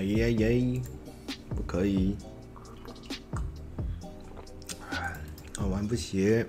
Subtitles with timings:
[0.00, 0.80] 哎耶耶，
[1.50, 2.16] 不可以，
[5.58, 6.42] 好玩不行。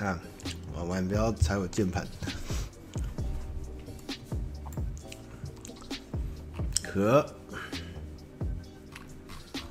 [0.00, 0.18] 啊，
[0.74, 2.04] 玩玩不要踩我键盘。
[6.82, 7.24] 可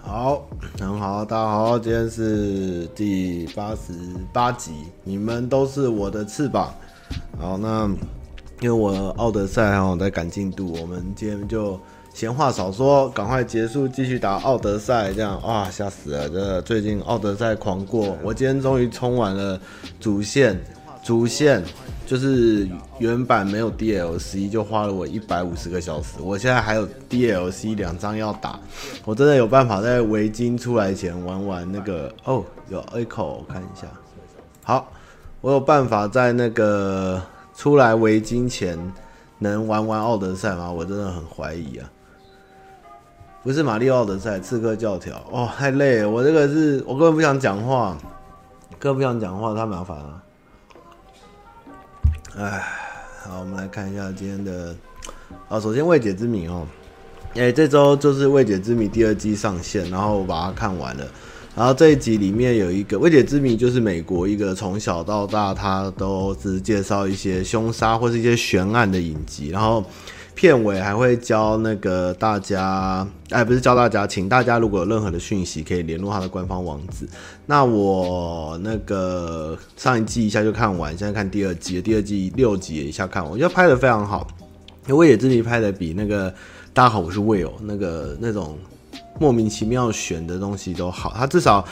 [0.01, 0.47] 好，
[0.79, 3.91] 很好，大家好，今天是第八十
[4.31, 4.71] 八集，
[5.03, 6.73] 你们都是我的翅膀。
[7.37, 7.93] 好，那
[8.65, 11.79] 因为我奥德赛哈在赶进度，我们今天就
[12.15, 15.13] 闲话少说，赶快结束，继续打奥德赛。
[15.13, 16.27] 这样哇，吓死了！
[16.27, 19.61] 这最近奥德赛狂过，我今天终于冲完了
[19.99, 20.59] 主线，
[21.03, 21.63] 主线。
[22.07, 26.15] 就是原版没有 DLC，就花了我一百五十个小时。
[26.19, 28.59] 我现在还有 DLC 两张要打，
[29.05, 33.85] 我真的有办法在围巾出来前玩完那个哦，有 echo，我看一下。
[34.63, 34.91] 好，
[35.41, 37.21] 我有办法在那个
[37.55, 38.77] 出来围巾前
[39.39, 40.71] 能玩完奥德赛吗？
[40.71, 41.89] 我真的很怀疑啊。
[43.43, 46.09] 不是玛利奥德赛，刺客教条哦，太累了。
[46.09, 47.95] 我这个是我根本不想讲话，
[48.79, 50.23] 根本不想讲话，太麻烦了。
[52.37, 52.63] 哎，
[53.23, 54.75] 好，我们来看一下今天的。
[55.47, 56.67] 啊，首先《未解之谜》哦，
[57.35, 61.05] 哎，这周就是《未解之谜》第二季上线，然后我把它看完了。
[61.55, 69.83] 然后这一集里面有一个《未解之谜》，就是美国一个从小到大他都只介绍一些凶杀或是一些悬案的影集，然后。
[70.37, 77.07] 片尾还会教那个大家，哎，不是教大家，请大家如果有任何的讯息，可以联络他的官方网址。
[77.45, 84.27] 那我那个上一季一下就看完，现在看第二季，第二季六集也一下看完，我觉得拍的非常好。
[84.87, 86.29] 因为未解之谜拍的比那个
[86.73, 88.57] 大家好，我是 Will 那个那种
[89.19, 91.65] 莫名其妙选的东西都好，他至少。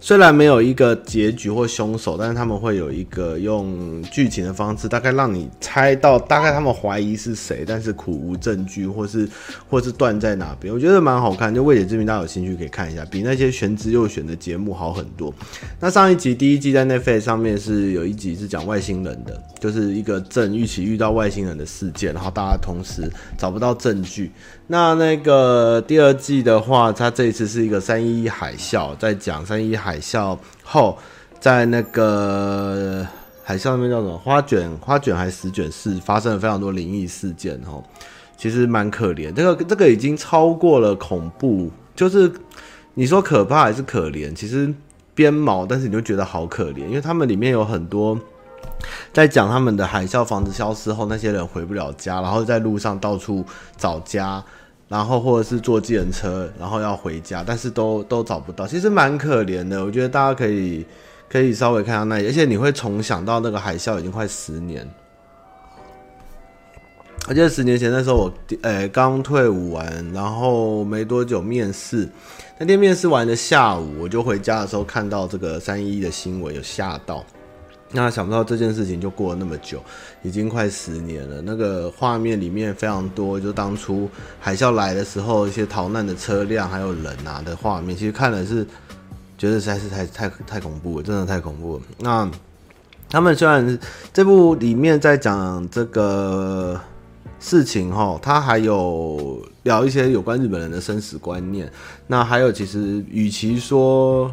[0.00, 9.28] 虽然没有一个结局或凶手，但是他们会有一个用剧情的方式，大概让你猜到大概他们怀疑是谁，但是苦无证据，或是
[9.68, 10.72] 或是断在哪边。
[10.72, 15.34] 我觉得蛮好看，就未解之谜，大家有兴趣可以看一下，比那些玄之又玄的节目好很多。
[15.80, 24.30] 那上一集第一季在 Netflix 上面是有一集是讲外星人的，就是一个镇一起遇到外星人的事件，然后大家同时找不到证据。
[24.70, 30.98] 那那个第二季的话，它这一次是一个三一一海啸，在讲三一一海啸后，
[31.40, 33.06] 在那个
[33.42, 37.82] 海啸那边叫什么花卷花卷还是十卷市发生了非常多灵异事件哦，
[38.36, 39.32] 其实蛮可怜。
[39.32, 42.30] 这个这个已经超过了恐怖，就是
[42.92, 44.34] 你说可怕还是可怜？
[44.34, 44.70] 其实
[45.14, 48.18] 编毛，但是你就觉得好可怜，因为他们里面有很多。
[49.12, 53.44] 在讲他们的海啸房子消失后，那些人回不了家，然后在路上到处
[53.76, 54.44] 找家，
[54.88, 59.84] 然后或者是坐计程车，然后要回家，但是都都找不到，其实蛮可怜的。
[59.84, 60.84] 我觉得大家可以
[61.28, 64.88] 可以稍微看下那里，而且你会重想到那个海啸已经快十年。
[67.28, 68.32] 我记得十年前那时候我
[68.62, 72.08] 呃刚退伍完，然后没多久面试，
[72.58, 77.22] 那天面试完的下午，我就回家的时候看到这个三一一的新闻，有吓到。
[77.90, 79.82] 那想不到这件事情就过了那么久，
[80.22, 81.40] 已经快十年了。
[81.40, 84.06] 那个画面里面非常多，就当初
[84.38, 88.66] 海啸来的时候，一些逃难的车辆还有人啊的画面，其实看了是
[89.38, 91.82] 觉得实在是太太太恐怖了，真的太恐怖了。
[92.00, 92.30] 那
[93.08, 93.78] 他们虽然
[94.12, 96.78] 这部里面在讲这个
[97.40, 101.72] 事情齁，他还有聊一些有关日本人的生死观念。
[102.06, 104.30] 那还有其实与其说。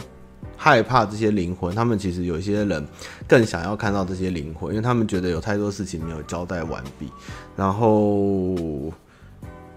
[0.58, 2.86] 害怕这些灵魂，他们其实有一些人
[3.28, 7.10] 更想要看到这些灵魂，因为他们觉得有太多事情没有交代完毕，
[7.56, 8.92] 然后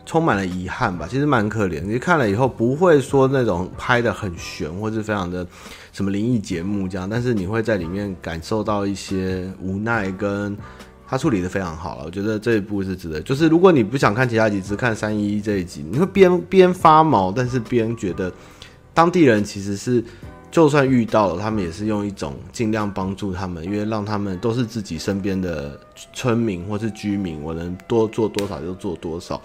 [0.07, 1.07] 充满了遗憾吧。
[1.11, 5.47] 其实蛮可怜，你看了以后不会说那种拍得很悬，或是非常的
[5.93, 10.57] 什么灵异节目这样，但是你会在里面感受到一些无奈，跟
[11.07, 12.05] 他处理得非常好了。
[12.07, 18.33] 我觉得这一部是值得，就是如果你不想看其他集，只看三一一这一集，你会边边发毛，但是边觉得
[18.95, 20.03] 当地人其实是。
[20.51, 25.79] 就算遇到了，他们也是用一种尽量帮助他们，因为让他们都是自己身边的
[26.15, 29.41] 村民或是居民，我能多做多少就做多少，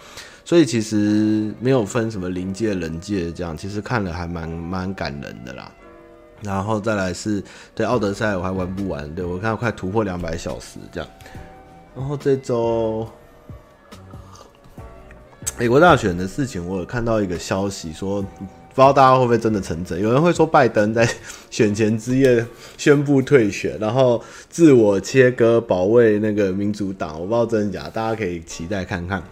[0.46, 5.70] 所以其实没有分什么灵界人界这样，其实看了还蛮蛮感人的啦。
[6.42, 7.44] 然后再来是
[7.76, 11.10] 对奥德赛我还玩不完，对我看快突破两百小时这样。
[11.96, 13.06] 然后这周
[15.58, 18.26] 美国大选的事情，我有看到一个消息说。
[18.74, 20.02] 不知道大家会不会真的成真？
[20.02, 21.08] 有人会说拜登在
[21.50, 22.46] 选前之夜
[22.78, 27.20] 宣布退选，然后自我切割保卫那个民主党。
[27.20, 29.24] 我不知道真的假，大家可以期待看看。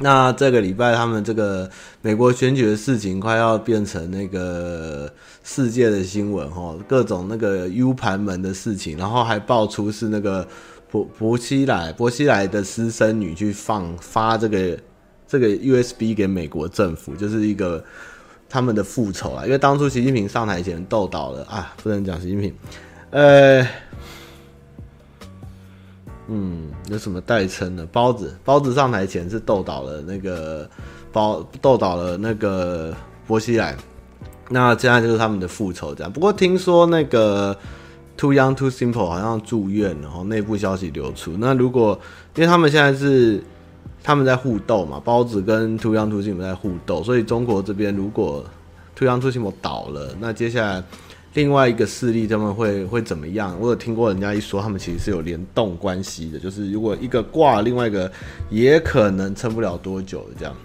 [0.00, 1.68] 那这个礼拜他们这个
[2.02, 5.12] 美国选举的事情快要变成那个
[5.42, 10.46] 世界的新闻哦，各种那个 U 盘门的事情，然后还爆出是那个
[10.88, 14.78] 伯伯希莱伯希莱的私生女去放发这个
[15.26, 17.84] 这个 USB 给美国政府，就是一个
[18.48, 19.44] 他们的复仇啊！
[19.44, 22.54] 因为当初习近平上台前斗倒了啊，不能讲习近平，
[23.10, 23.66] 呃，
[26.28, 27.86] 嗯，有什么代称呢？
[27.92, 30.68] 包子包子上台前是斗倒了那个
[31.12, 32.94] 包斗倒了那个
[33.26, 33.76] 伯希莱，
[34.48, 36.12] 那现在就是他们的复仇这样。
[36.12, 37.56] 不过听说那个。
[38.20, 41.36] Too Young Too Simple 好像住院，然后内部消息流出。
[41.38, 41.96] 那如果
[42.34, 43.40] 因为他们现在是
[44.08, 48.42] 他们在互斗嘛，包子跟 Too Young Too Simple 在互斗，所以中国这边如果
[48.96, 50.82] Too Young Too Simple 倒了，那接下来
[51.34, 53.54] 另外一个势力他们会会怎么样？
[53.60, 58.10] 我有听过人家一说，他们其实是有联动关系的，就是如果一个挂，另外一个
[58.48, 60.56] 也可能撑不了多久的这样。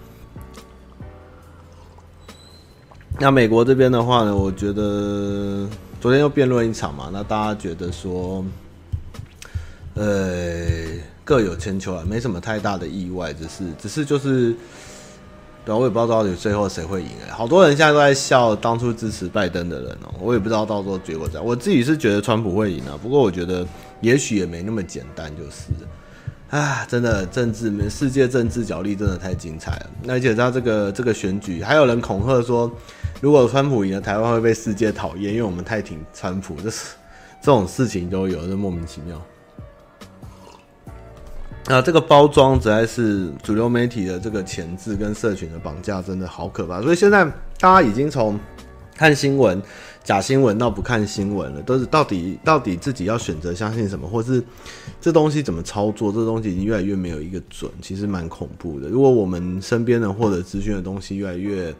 [3.20, 5.68] 那美国这边的话呢，我觉得。
[6.00, 8.44] 昨天又辩论一场嘛，那大家觉得说，
[9.94, 10.86] 呃，
[11.24, 14.54] 各有千秋啊，没什么太大的意外，只是只是就是，
[15.64, 23.66] 对，我也不知道到底最后谁会赢哎，好多人现在都在笑当初支持拜登的人哦，我也不知道到时候结果怎样，我自己是觉得川普会赢啊，不过我觉得
[24.00, 25.72] 也许也没那么简单，就是，
[26.50, 32.70] 啊，真的政治，世界政治角力真的太精彩了，那而且他这个这个选举，还有人恐吓说。
[33.20, 36.94] 如果川普赢了，台湾会被世界讨厌，因为我们太挺川普，这是
[37.40, 39.18] 这种事情都有，这莫名其妙。
[41.66, 46.82] 啊，这个包装实在是主流媒体的这个钳制跟社群的绑架，真的好可怕。
[46.82, 47.24] 所以现在
[47.58, 48.38] 大家已经从
[48.94, 49.60] 看新闻、
[50.04, 54.44] 假新闻到不看新闻了，都是到底到底自己要选择相信什么，或是
[55.00, 56.12] 这东西怎么操作？
[56.12, 58.88] 这东西已经越来越没有一个准，其实蛮恐怖的。
[58.88, 61.74] 如果我们身边的获得资讯的东西越来越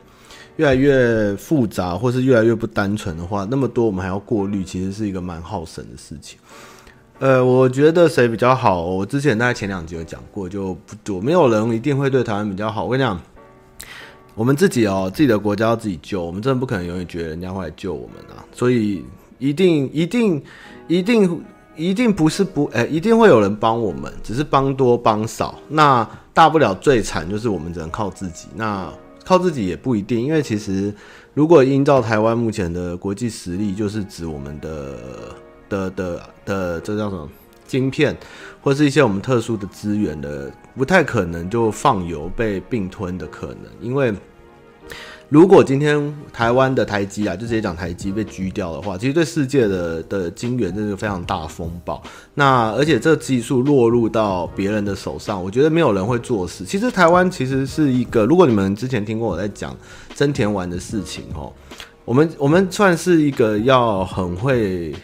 [0.56, 6.38] 越来越复杂，或是越来越不单纯的话，那么多我们还要过滤，其实是一个蛮耗神的事情。
[7.24, 8.82] 呃，我觉得谁比较好？
[8.82, 12.84] 我之前大概前两集有讲过，就不多，没有人一定会对台湾比较好。
[12.84, 13.18] 我跟你讲，
[14.34, 18.44] 我们自己哦，自己的国家要自己救，我们真的不可能永远觉得人家会来救我们啊。
[18.52, 19.02] 所以
[19.38, 20.42] 一定一定
[20.86, 21.42] 一定
[21.76, 25.58] 一定不是不哎、一定会有人帮我们，只是帮多帮少。
[25.70, 28.48] 那大不了最惨就是我们只能靠自己。
[28.54, 28.92] 那
[29.24, 30.92] 靠自己也不一定，因为其实
[31.32, 34.98] 如果依照台湾目前的国际实力，就是指我们的
[35.68, 37.28] 的的的这叫什么
[37.66, 38.16] 晶片，
[38.62, 44.12] 或是一些我们特殊的资源的，不太可能就放油被并吞的可能，因为。
[45.30, 52.00] 如果今天台湾的台积啊，就直接讲台积被狙掉的话，其实对世界的的晶圆这是非常大风暴。
[52.34, 56.64] 那而且这技术落入到别人的手上，我觉得没有人会做事。
[56.64, 59.74] 其实台湾其实是一个，如果你们之前听过我在讲
[60.14, 61.50] 真田丸的事情哦，
[62.04, 64.94] 我们我们算是一个要很会。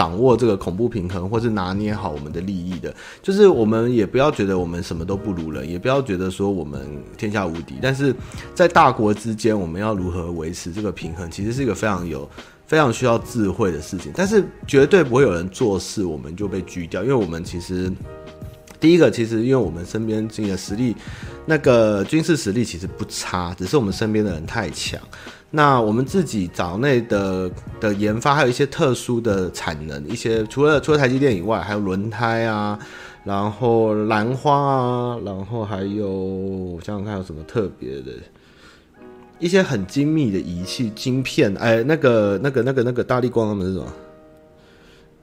[0.00, 6.88] 掌握这个恐怖平衡，或是拿捏好我们的利益的，就是我们也不要觉得我们什么都不如人，也不要觉得说我们
[7.18, 7.74] 天下无敌。
[7.82, 8.14] 但是
[8.54, 12.26] 在大国之间，我们要如何维持这个平衡，其实是一个非常有、
[12.66, 14.10] 非常需要智慧的事情。
[14.16, 17.92] 但是绝对不会有人做事，我们就被狙掉，因为我们其实
[18.80, 20.96] 第一个，其实因为我们身边这个实力，
[21.44, 24.98] 那个军事实力其实不差，只是我们身边的人太强。
[25.52, 27.50] 那我们自己岛内的
[27.80, 32.78] 的研发，还有一些特殊的产能，一些除了除了台积电以外，还有轮胎啊，
[33.24, 38.12] 然后兰花啊，然后还有我想想看有什么特别的，
[39.40, 43.92] 一些很精密的仪器晶片，哎，那个那个那个那个大力光他们是什么？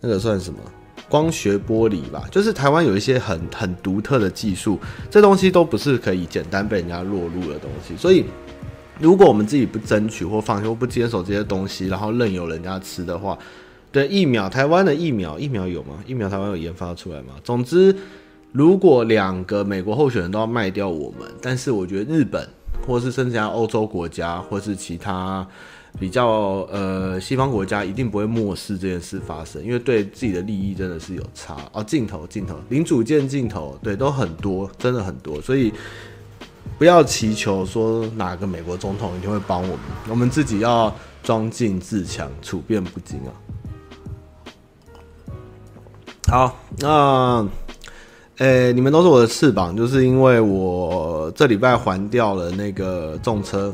[0.02, 0.60] 那个算什么？
[1.08, 4.78] 光学玻璃吧，就是台湾有一些很很独特的技术，
[5.10, 8.26] 这东西都不是可以简单被人家落入的东西，所以。
[9.00, 13.38] 如果我们自己不争取或放弃或不坚守这些东西，然后任由人家吃的话，
[13.92, 16.04] 对疫苗，台湾的疫苗，疫苗有吗？
[16.08, 17.34] 疫苗台湾有研发出来吗？
[17.44, 17.96] 总之，
[18.52, 22.48] 如果两个美国候选人都要卖掉我们，但是我觉得日本
[22.88, 25.48] 或是甚至欧洲国家或是其他
[26.00, 31.84] 比较呃西方国家一定不会漠视这件事发生，因为对自己的利益真的是有差哦。
[31.84, 35.72] 镜头镜头零组件镜头，对，都很多，真的很多，所以。
[36.78, 39.80] 不要祈求说哪个美国总统一定会帮我们，
[40.10, 40.94] 我们自己要
[41.24, 43.32] 装进自强，处变不惊啊。
[46.30, 47.48] 好，那，
[48.38, 53.74] 诶、你们都是我的翅膀，就是因为我这礼拜还掉了那个重车，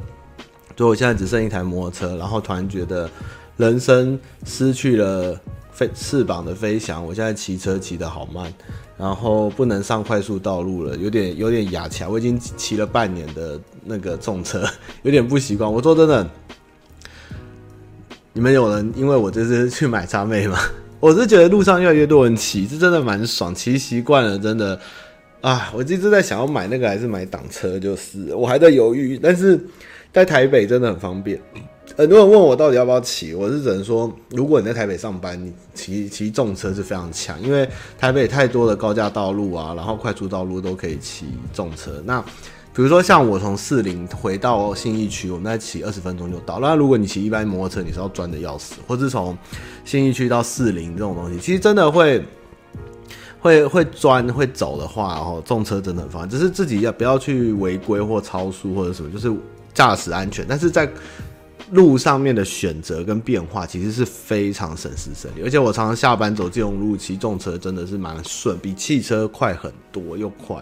[0.78, 3.10] 所以我现在只剩一台摩托车，然后突然觉得
[3.58, 5.38] 人生失去了
[5.74, 8.54] 飞翅膀的飞翔，我现在骑车骑得好慢。
[8.96, 12.10] 然后不能上快速道路了，有点有点哑起来。
[12.10, 14.64] 我已经骑了半年的那个重车，
[15.02, 15.72] 有点不习惯。
[15.72, 16.30] 我说真的，
[18.32, 20.58] 你们有人因为我这次去买叉妹吗？
[21.02, 24.80] 我是觉得路上越来越多人骑，是真的蛮爽，骑习惯了，真的
[25.42, 29.60] 啊，我一直在想要买那个还是买挡车，就是我还在犹豫，但是
[30.14, 31.42] 在台北真的很方便。
[31.96, 37.70] 很多人问我到底要不要骑，我是只能说，如果你在台北上班，你骑骑重车是非常强，因为
[38.00, 42.02] 台北太多的高架道路啊，然后快速道路都可以骑重车。
[42.04, 42.20] 那
[42.74, 46.60] 比如说像我从四零回到信义区，我们再骑二十分钟就到。
[46.60, 49.38] 那如果你骑一般摩托车，你是要钻的要死，或是从
[49.86, 52.26] 信义区到四零这种东西，其实真的会
[53.40, 59.32] 会会钻会走的话，然后重车真的很方便，只是自己要不要去违规或超速或者什么，就是
[59.76, 60.92] 驾驶安全，但是在。
[61.72, 70.58] 路上面的选择跟变化其实是非常省时省力，而且我常常下班走这种路骑重车真的是蛮顺，比汽车快很多又快，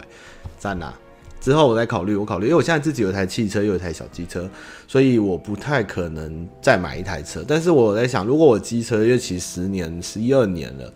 [0.58, 0.94] 在哪？
[1.40, 4.48] 之后我再考虑，我考虑，因为我现在自己有一台汽车，又有一台小机车，
[4.86, 7.44] 所以我不太可能再买一台车。
[7.46, 10.92] 但是我在想，如果我机车因为骑十年、十一二年了，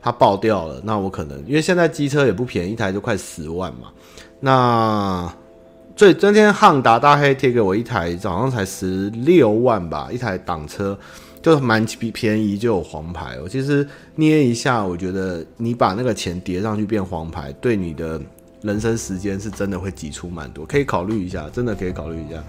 [0.00, 3.88] 它爆掉了，那我可能因为现在机车也不便宜，一台就快十万嘛，
[4.40, 5.32] 那。
[5.98, 10.96] 所以今天汉达大黑贴给我一台，早上才十六万吧，一台挡车
[11.42, 13.36] 就蛮便宜，就有黄牌。
[13.42, 18.20] 我其实捏一下，我觉得你把那个钱叠上去变黄牌，对你的
[18.62, 22.40] 人生时间是真的会挤出蛮多，可以考虑一下，真的可以考虑一下。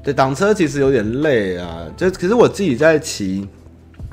[0.00, 3.44] 对，挡车其实有点累啊，就可是我自己在骑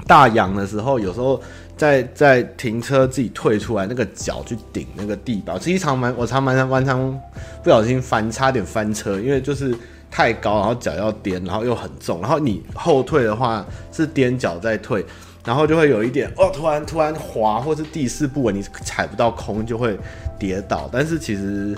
[0.07, 1.39] 大阳的时候，有时候。
[1.77, 7.19] 在在停车自己退出来，那个脚去顶那个地板，其实常蛮我常蛮常蛮常
[7.63, 9.75] 不小心翻，差点翻车，因为就是
[10.11, 15.03] 太高，然后脚要踮，然后又很重，然后你后退的话是踮脚再退，
[15.43, 19.97] 然后就会有一点哦，突然突然滑，或是地势不稳，你踩不到空就会
[20.37, 20.87] 跌倒。
[20.91, 21.75] 但是其实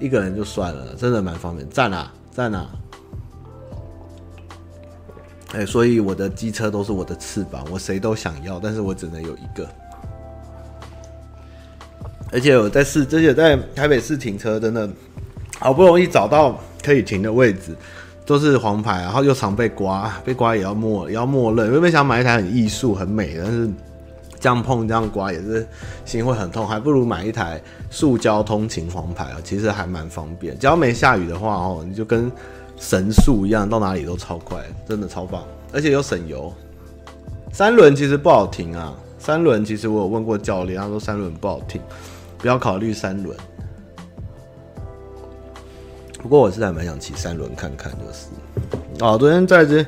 [0.00, 1.68] 一个人就算了，真的蛮方便。
[1.70, 2.68] 站啊站啊。
[5.52, 9.68] 哎、所以我的机车都是我的翅膀，我谁都想要，但是我只能有一个。
[12.32, 14.88] 而且我在市，而且在台北市停车真的
[15.58, 17.76] 好不容易找到可以停的位置，
[18.24, 21.70] 都是黄牌，然后又常被刮，被刮也要默也要默认。
[21.74, 23.68] 因为想买一台很艺术、很美，但是
[24.40, 25.68] 这样碰这样刮也是
[26.06, 30.58] 心会很痛，还不如买一台塑胶通勤黄牌啊，其实还蛮方便。
[30.58, 32.32] 只要没下雨的话哦，你就跟。
[32.76, 36.52] 神速一样，到哪里都超快，真的超棒，而且又省油。
[37.52, 41.80] 三轮其实不好停啊，三轮其实我有问过教练，他说三轮不好停，
[42.38, 43.36] 不要考虑三轮。
[46.20, 48.26] 不过我是还蛮想骑三轮看看，就是。
[49.00, 49.84] 哦，昨天在这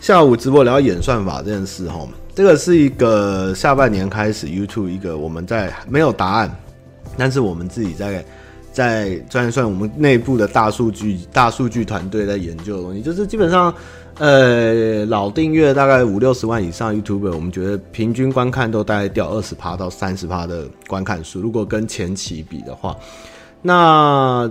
[0.00, 6.50] 下午直播聊演算法这件事哈，这个是一个下半年开始 YouTube 一个我们在没有答案，
[7.16, 8.24] 但是我们自己在。
[8.72, 13.74] 在算一算，我们内部的大数据大数据团队在研究的东西，就是基本上，
[14.18, 21.40] 呃，老订阅大概五六十万以上 YouTube，我们觉得平均观看都大概掉二十趴到三十趴的观看数。
[21.40, 22.96] 如果跟前期比的话，
[23.62, 24.48] 那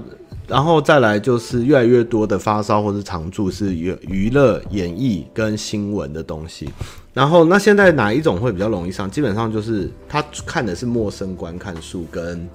[0.48, 6.70] 然后再来就是越来越多的发烧或是常驻是娱娱乐、演艺跟新闻的东西。
[7.14, 9.10] 然后那现在哪一种会比较容易上？
[9.10, 12.48] 基本上就是他看的是陌生观看数跟。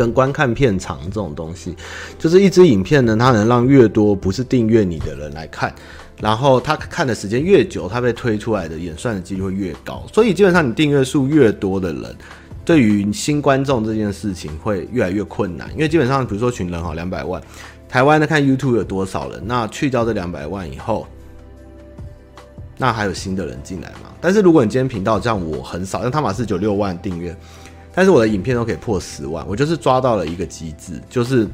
[0.00, 1.76] 跟观看片长这种东西，
[2.18, 5.74] 就是一支影片呢，它能让越多不是订阅你的人来看，
[6.22, 10.02] 然后他看的时间越久，他被推出来的演算的几率会越高。
[10.10, 12.16] 所以基本上你订阅数越多的人，
[12.64, 17.38] 对于新观众这件事情会越来越困难，因为基本上比如说群人哈两百万，
[17.86, 19.42] 台湾的看 YouTube 有多少人？
[19.44, 21.06] 那去掉这两百万以后，
[22.78, 24.08] 那还有新的人进来吗？
[24.18, 27.36] 但是如果你今天频道像我很少，像汤马士九六万订阅。
[28.00, 31.46] 但是我的影片都可以破十万，我就是抓到了一个机制，就是，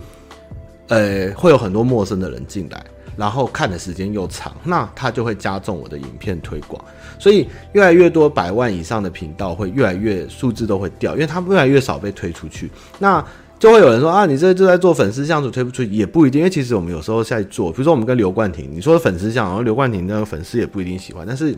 [0.87, 2.87] 呃，会有很多陌生的人进来，
[3.17, 6.81] 然后看的时间又长，那他就会加重我的影片推广，
[7.19, 13.21] 所以越来越多百万以上的频道会越来越数字都会掉，因为他越来越少被推出去，那
[13.59, 21.53] 就会有人说啊，你这就在做粉丝向，推不出去也不一定，因为其实我们有时候在做，比如说我们跟刘冠廷，你说的粉丝向，然后刘冠廷那个粉丝也不一定喜欢，但是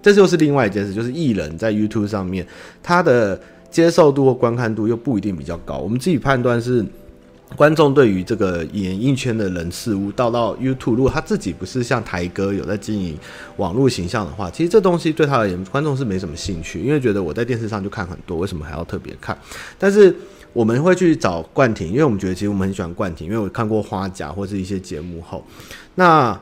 [0.00, 2.46] 这就是另外一件事，就是艺人在 YouTube 上面
[2.82, 3.38] 他的。
[3.72, 6.84] 接受度或观看度又不一定比较高，我们自己判断是
[7.56, 13.18] 观众对于这个演艺圈的人事物，到到 YouTube，如果他自己不是像台哥有在经营
[13.56, 19.36] 网络形象的话，其实这东西对他而言，观众是没什么兴趣，因为觉得我在电视上就看很多，为什么还要特别看？
[19.78, 20.14] 但是
[20.52, 25.44] 我们会去找冠廷，因为我们觉得其实我们很喜欢冠廷，因为我看过花甲或是一些节目后，
[25.94, 26.38] 那。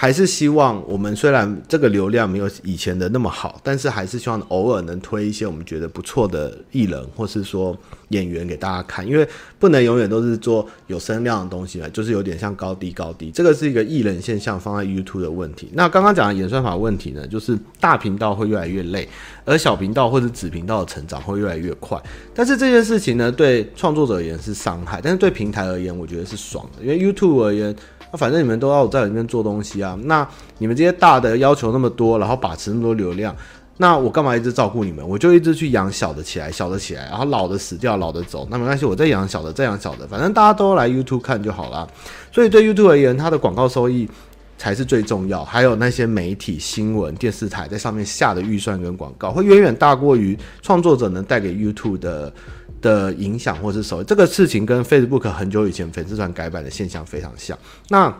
[0.00, 7.76] 还是希望我们虽然这个流量没有以前的那么好，但是还是希望偶尔能推一些我们觉得不错的艺人或是说
[8.10, 9.28] 演员给大家看，因为
[9.58, 15.68] 不能永远都是做有声量的东西嘛，就是有点像高低高低，这个是一个艺人现象放在 YouTube 的问题。
[15.72, 19.08] 那刚刚讲的演算法问题呢，就是大频道会越来越累，
[19.44, 22.00] 而小频道或者子频道的成长会越来越快。
[22.32, 27.74] 但是这件事情呢，对创作者而言是伤害，但是对平台而言，我觉得是爽的，因为 YouTube 而言。
[28.10, 30.26] 那反正你们都要在里面做东西啊，那
[30.58, 33.34] 你们这些大的要求那么多，然后把持那么多流量，
[33.76, 35.06] 那我干嘛一直照顾你们？
[35.06, 41.86] 我就一直去养小的起来，小的起来，然后老的死掉，老的走，那没关系，我再养小的，再养小的，反正大家都来 YouTube 看就好了。
[42.32, 44.08] 所以对 YouTube 而言，它的广告收益
[44.56, 52.32] 才是最重要，还有那些媒体、新闻、电视台在上面下的预算跟广告，会远远大过于创作者能带给 YouTube 的。
[52.80, 57.58] 的影响或是收益，这个事情跟 Facebook 很久以前粉丝团改版的现象非常像。
[57.88, 58.14] 那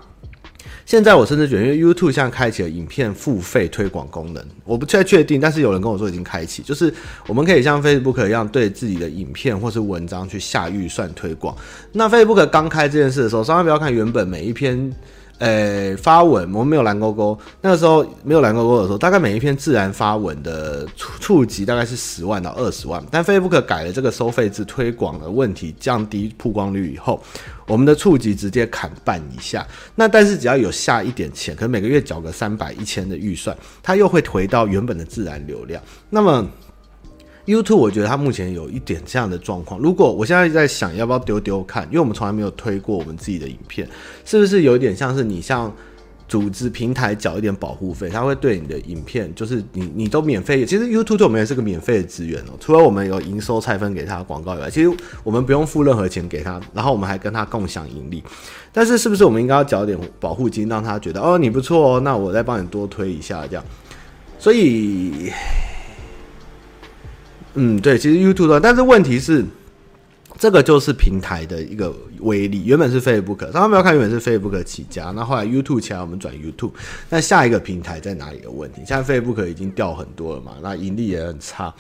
[0.85, 6.93] 现在我甚至觉得，因为 YouTube 现在开启了影片付费推广功能，我不太确定，但是有人跟我说已经开启，就是
[7.27, 11.57] 我们可以像 Facebook 一样对自己的影片或是文章去下预算推广。
[11.93, 14.93] 那 Facebook 刚开这件事的时候，千万不要看原本每一篇。
[15.39, 23.03] 诶、发文我们没有蓝勾勾，那个时候没有蓝勾勾的时候，大概每一篇自然发文的触触及大概是十万到二十万。
[23.11, 27.23] 但 Facebook 改了这个收费制推广的问题，降低曝光率以后，
[27.67, 29.67] 我们的触及直接砍半以下。
[29.95, 35.83] 那但是只要有下一点钱，可能每个月缴个三百、一千的预算，它又会回到原本的自然流量。
[36.11, 36.47] 那么。
[37.49, 39.81] YouTube 我觉得它目前有一点这样的状况。
[39.81, 43.89] 如果我现在在想要不要丢丢看，因为我们从来没有推过我们自己的影片，
[44.27, 45.75] 是不是有一点像是你像
[46.29, 50.67] 组织平台缴一点保护费，它会对你的影片，就是你你都免费。
[50.67, 54.93] 其实 YouTube 我们也是个免费的资源哦，除了我们有营收拆分给他广告以外，其实
[55.25, 58.23] 我们不用付任何钱给他，然后我们还跟他共享盈利。
[58.75, 63.65] 但是是不是我们应该要缴点保护金，让他觉得哦你不错哦，那我再帮你多推一下这样。
[64.39, 65.33] 所以。
[67.55, 69.45] 嗯，对，其实 YouTube 的，但是问题是，
[70.39, 72.65] 这个就是平台的一个威力。
[72.65, 76.73] 原本是 Facebook，大家不要看，原本是 Facebook 起家，那后来 YouTube 起来，我们转 YouTube。
[77.11, 78.83] 那下一个平台在哪里的问题？
[78.87, 81.75] 现在 Facebook 已经掉很多了嘛，那盈利也很差。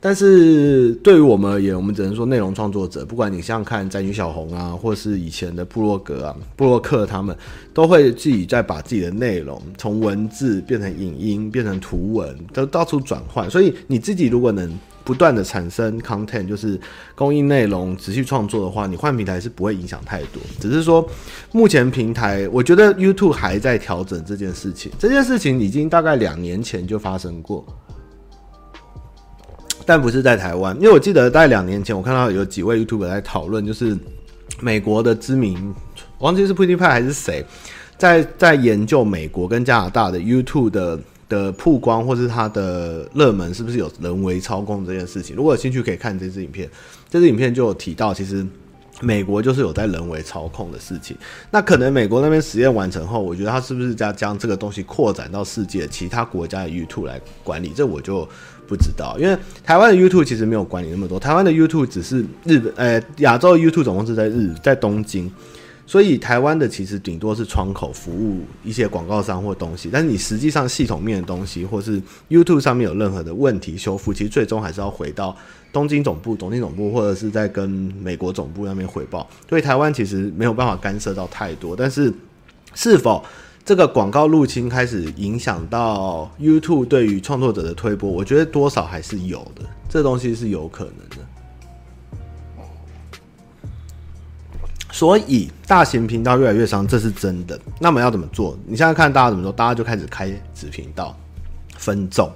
[0.00, 7.34] 但是对于我们而言，我们只能说内容创作者，不管你像看宅女小红啊，或是以前的部落格啊、部落客，他们
[7.72, 13.48] 都会自己在把自己的内容从文字变成影音，变成图文，都到处转换。
[13.48, 14.70] 所以你自己如果能
[15.04, 16.80] 不断的产生 content，就是
[17.14, 20.42] 供应内容，持续创作的话，你换平台是不会影响太多。
[20.58, 21.06] 只是说
[21.52, 24.90] 目前平台，我觉得 YouTube 还在调整这件事情。
[24.98, 27.64] 这件事情已经大概两年前就发生过。
[29.86, 33.94] 但不是在台湾，因为我记得在两年前，我看到有几位 YouTube 在讨论，就是
[34.60, 35.74] 美国的知名，
[36.20, 37.44] 忘记是 Pretty Pie 还是谁，
[37.98, 45.34] 在在研究美国跟加拿大的 YouTube 的的曝光，或是它的热门是不是有人为操控这件事情。
[45.34, 46.68] 如果有兴趣，可以看这支影片，
[47.10, 48.46] 这支影片就有提到，其实
[49.00, 51.16] 美国就是有在人为操控的事情。
[51.50, 58.28] 那可能美国那边实验完成后，我觉得他是不是在将这个东西扩展到世界其他国家的 YouTube 来管理，这我就。
[58.66, 61.20] 不知道，因为台湾的 YouTube 其实没有管理那么多。
[61.20, 65.30] 台湾的 YouTube 只是日本，呃，亚洲的 YouTube 总共是在日，在东京，
[65.86, 69.88] 所以台湾的其实顶多是窗口服务一些广告商或东西。
[69.92, 75.36] 但是你实际上系统面的东西，或是 YouTube 上面有任何的问题修复，其实最终还是要回到
[75.72, 79.28] 东京总部、东京总部，或者是在跟美国总部那边汇报。
[79.48, 81.74] 所以台湾其实没有办法干涉到太多。
[81.76, 82.12] 但是
[82.74, 83.24] 是否？
[83.66, 91.26] 这个广告入侵开始影响到 YouTube 对于创作者的推播，我觉得多少还是有的，这东西是有可能的。
[94.94, 97.58] 所以大型频道越来越伤，这是真的。
[97.80, 98.56] 那么要怎么做？
[98.64, 101.18] 你现在看大家怎么做，大家就开始开子频道
[101.76, 102.30] 分众。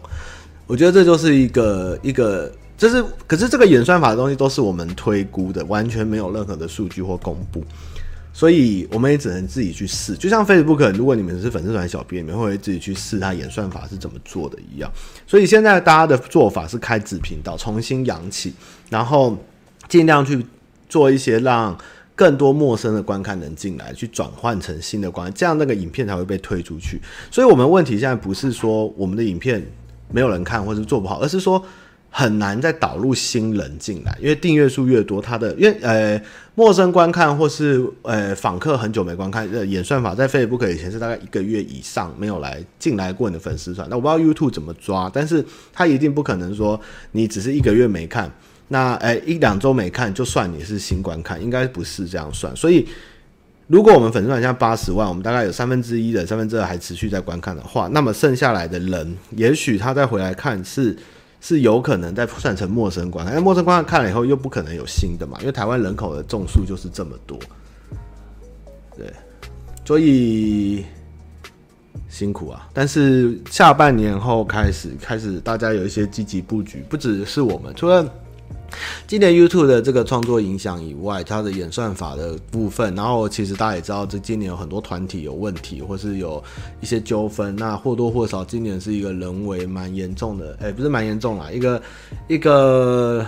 [0.66, 7.62] 我觉得这就是一个一个，就是可是这个演算法的东西都是我们推估的，完全没有任何的数据或公布。
[8.32, 14.90] 所以我们也只能自己去试，就像 Facebook，如果你们是粉丝团小编，你们会自己去试它演算法是怎么做的一样。
[15.28, 18.52] 所以现在大家的做法是开子频道，重新养起，
[18.90, 19.38] 然后
[19.88, 20.44] 尽量去
[20.88, 21.78] 做一些让
[22.18, 27.00] 更多陌生的观看能进来，去转换成新的观看，这样那个影片才会被推出去。
[27.30, 29.64] 所以我们问题现在不是说我们的影片
[30.10, 31.64] 没有人看或是做不好，而是说。
[32.10, 36.20] 很难再导入新人进来，因为订阅数越多，它的因为呃
[36.54, 46.80] 陌生观看或是呃访客很久没观看，呃演算法在 Facebook 以前是大概一个月以上没有来进来过你的粉丝团，那我不知道 YouTube 怎么抓，但是它一定不可能说
[47.12, 48.32] 你只是一个月没看，
[48.70, 52.86] 那诶一两周没看就算你是新观看，应该不是这样算，所以
[53.66, 60.94] 如果我们粉丝团现在八十万，我们大概有三分之一的三分之二还持续在观看的话，那么剩下来的人，也许他再回来看是
[61.40, 67.38] 是有可能再算成陌生观看，因陌生观看看了以后又不可能有新的嘛，因为台湾人口的总数就是这么多，
[68.98, 69.10] 对，
[69.82, 70.84] 所以
[72.10, 72.68] 辛苦啊。
[72.74, 78.06] 但是下半年后开始开始大家有一些积极布局，不只是我们，除了。
[79.06, 86.42] 今年 YouTube 的这个创作影响以外，它的演算法的部分，然后其实大家也知道，这今年有很多团体有问题，或是有
[86.80, 91.82] 一些纠纷，那或多或少，今年是一个人为蛮严重的，哎、不是蛮严重啦，一个
[92.28, 93.24] 一个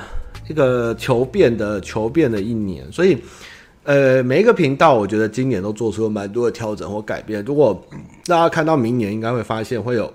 [0.49, 3.17] 一个求变的求变的一年，所以
[3.85, 7.43] 呃，每一个频道，我觉得今年都做出了蛮多的调整或改变。
[7.45, 7.83] 如果
[8.27, 10.13] 大家看到明年，应该会发现会有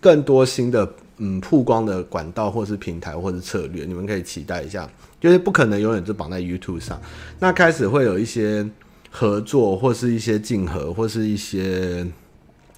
[0.00, 0.88] 更多新的。
[1.18, 4.88] 嗯，曝光的管道或是平台或是策略，你们可以期待一下，
[5.20, 7.00] 就是不可能永远就绑在 YouTube 上。
[7.40, 8.68] 那开始会有一些
[9.10, 12.06] 合作，或是一些竞合，或是一些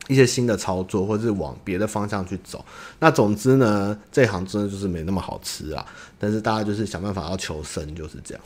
[0.09, 2.64] 一些新的操作，或是往别的方向去走。
[2.98, 5.85] 那总之呢，这行真的就是没那么好吃啊。
[6.18, 8.42] 但是大家就是想办法要求生，就是这样。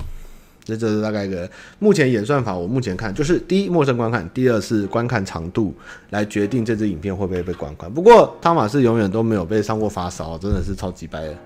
[0.64, 1.48] 这就是大概一个
[1.78, 5.74] 目前演算法，我目前看就是第一陌生观看，第二是观看长度
[6.08, 7.92] 来决定这支影片会不会被观看。
[7.92, 11.36] 不过汤玛士永远都没有被上过发烧，真的是超级白的。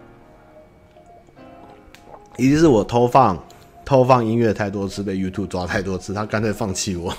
[2.37, 3.37] 一是我偷放
[3.85, 7.13] 偷放音乐太多次，被 YouTube 抓太多次，他干脆放弃我。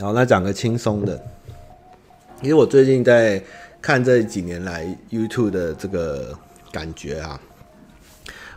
[0.00, 1.18] 好，那讲个轻松的，
[2.42, 3.42] 因为我最近在
[3.80, 6.38] 看这几年来 YouTube 的这个
[6.70, 7.40] 感觉啊。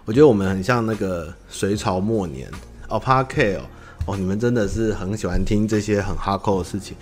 [0.05, 2.47] 我觉得我们很像那个隋朝末年
[2.87, 3.61] 哦，Park 哦，
[4.05, 6.95] 哦，你们真的是很喜欢听这些很哈扣的事情。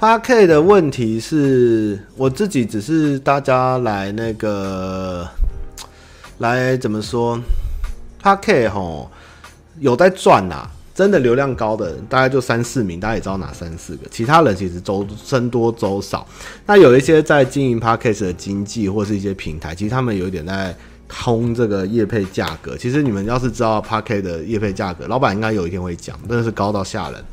[0.00, 5.28] Park 的问题是我自己只是大家来那个
[6.38, 7.38] 来怎么说
[8.22, 9.10] ，Park 吼
[9.78, 16.26] 有在赚呐，真的流量高的大概就三四名，大家也知道哪三四个，其他人其实周僧多周少。
[16.64, 20.74] 那有一些在经营 Park 的经济或是一些平台，其实他们有一点在。
[21.08, 27.24] 通这个业配价格，其实你们要是知道 Podcast 的业配价格，老板应该有一天会讲，真的是高到吓人。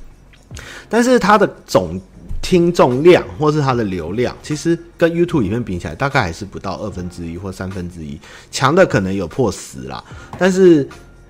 [0.88, 2.00] 但是它的总
[2.42, 8.20] 听众量或是它的流量，其实跟 YouTube 影片比起来，大概还是不到二分之一或三分之一，
[8.52, 10.04] 强的可能有破十啦。
[10.38, 10.88] 但是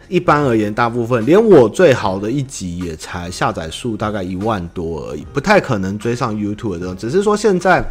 [0.10, 6.94] 一般而言，大部分连我最好的一集也才下载数大概一万多而已，不太可能追上 YouTube 的。
[6.96, 7.84] 只是说现在。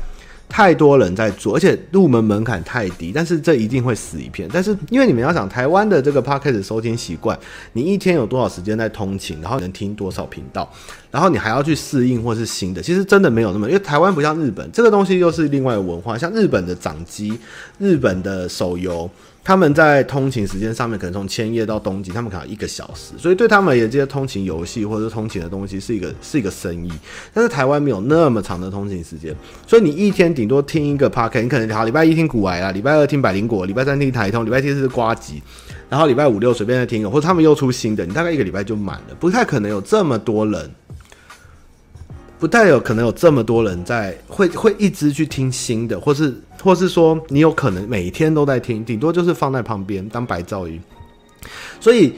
[0.48, 4.48] 太多人在做，而且入门门槛太低，但是这一定会死一片。
[4.52, 7.38] 但是因为你们要想台湾的这个 Podcast 收听习惯，
[7.72, 10.70] 你一天有多少时间在通勤，然后能听多少频道，
[11.10, 17.38] 然后你还要去适应或是新的，其实真的没有那么，因为台湾不像日本，这个东西又是另外的文化，像日本的掌机、
[17.78, 19.10] 日本的手游。
[19.44, 26.92] 他们在通勤时间上面，可能从千叶到东京，他们可能一个小时，所以对他们而言，这些通勤游戏或者通勤的东西是一个是一个生意。
[27.34, 29.34] 但是台湾没有那么长的通勤时间，
[29.66, 35.42] 所以你一天顶多听一个 p a r k 你可能好礼拜一听古癌啦，礼拜二听百灵果，礼拜三听台通，礼拜天是瓜吉，
[35.88, 40.70] 然后礼拜五六随便再听一个，或者他们又出新的，你大概一个礼拜就满了，不太可能有这么多人。
[42.42, 50.82] 不太有可能有这么多人在会会一直去听新的，或是或是说你有可能每天都在听，顶多就是放在旁边当白噪音。
[51.78, 52.12] 所以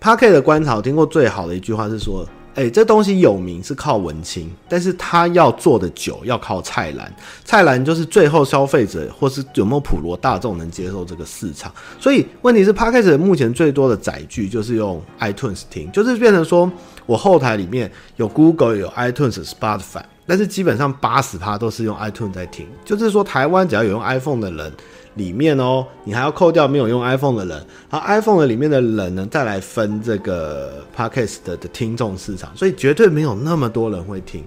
[0.00, 2.28] p a r k e 的观察，我听过最好的一句话是说。
[2.58, 7.14] 哎、这东西有名是靠文青，但是他要做的久要靠菜篮。
[7.44, 11.72] 菜篮就是最后消费者或是有没有普罗大众能接受这个市场。
[12.00, 16.68] 所以问题是，Podcast 目前最多的载具就是用 iTunes 听，就是变成说
[17.06, 22.66] 我后台里面有 Google 有 iTunes Spotify，但是基本上八十趴都是用 iTunes 在听。
[22.84, 24.72] 就是说，台湾只要有用 iPhone 的人。
[25.18, 34.42] 里面哦，你还要扣掉没有用 iPhone 的人，然后 iPhone 的里面的人呢，再来分这个 Podcast 的听众市场，所以绝对没有那么多人会听。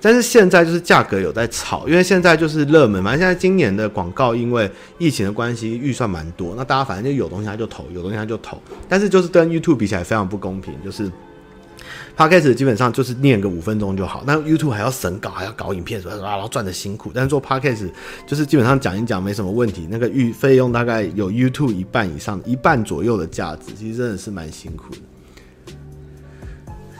[0.00, 3.12] 但是现在就是价格有在炒，因为现在就是热门嘛。
[3.12, 8.60] 现在今年的广告因为疫情的关系，预算蛮多，那大家反正就有东西他就投，有东西他就投。
[8.86, 11.10] 但是就是跟 YouTube 比起来非常不公平，就是。
[12.16, 17.10] Podcast 基本上就是念个五分钟就好，那 YouTube 还要审稿，还要搞影片什么啊，然后赚的辛苦。
[17.12, 17.90] 但是做 Podcast
[18.24, 25.00] 就是基本上讲一讲没什么问题，那个预费用大概有 YouTube 一半以上，一半左右的价值，其实真的是蛮辛苦的。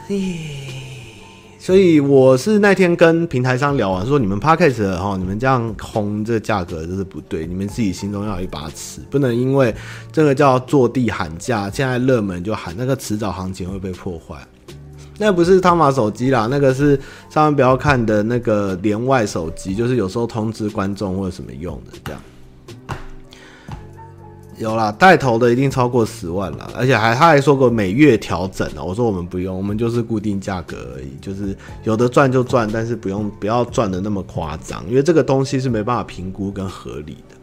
[0.07, 0.37] 嘿，
[1.57, 9.73] 所以我是那天跟平台商聊完，说你们 Podcast 哈，你们这样轰这个价格就是不对，你们自己心中要有一把尺，不能因为
[10.11, 14.45] 这个叫坐地喊价，现在热门就喊，那个迟早行情会被破坏。
[15.17, 16.99] 那不是汤玛手机啦，那个是
[17.29, 22.21] 上面不要看的那个连外手机，就是有时候通知观众或者什么用的这样。
[24.57, 28.81] 有啦，带头的一定超过十万了，而且还他还说过每月调整呢。
[28.81, 37.34] 我说我们不用，我们就是固定价格而已，就是有的赚就赚，但是不用不要赚的那么夸张，因为这个东西是没办法评估跟合理的。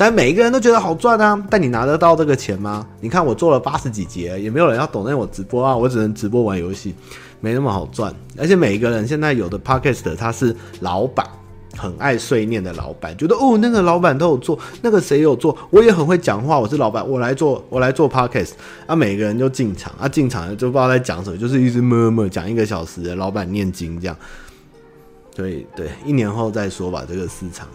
[0.00, 2.86] 但每一个人都觉得好赚啊，但你拿得到这个钱吗？
[3.02, 6.94] 你看我做了八十几节，也没有人要懂那我直播啊，我只能直播玩游戏，
[7.38, 8.10] 没那么好赚。
[8.38, 11.26] 而且每一个人现在有的 Podcast 他是老板。
[11.76, 18.50] 很爱碎念的老板，觉得哦，那个老板都有做，那个谁有做，我也很会讲话，我是老板，我来做，我来做 podcast
[18.86, 24.16] 啊，每个人就进场啊，进场就不知道在讲什么，就是一直默默讲一个小时老板念经这样，
[25.34, 27.68] 对对，一年后再说吧，这个市场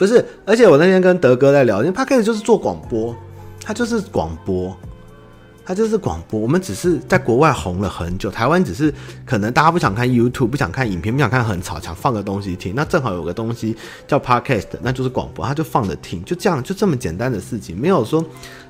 [0.00, 3.14] 不是，而且我那天跟德哥在聊，因为 podcast 就是做广播，
[3.62, 4.74] 他就是广播。
[5.62, 8.92] 它就是广播，我们只是在国外红了很久，台湾只是
[9.24, 12.74] 可能大家不想看 YouTube，不想看影片，不想看很吵，想放个东西听。
[12.74, 13.76] 那正好有个东西
[14.08, 18.24] 叫 Podcast，那就是广播，他就放着听，就这样，就这么简单的事情，没有说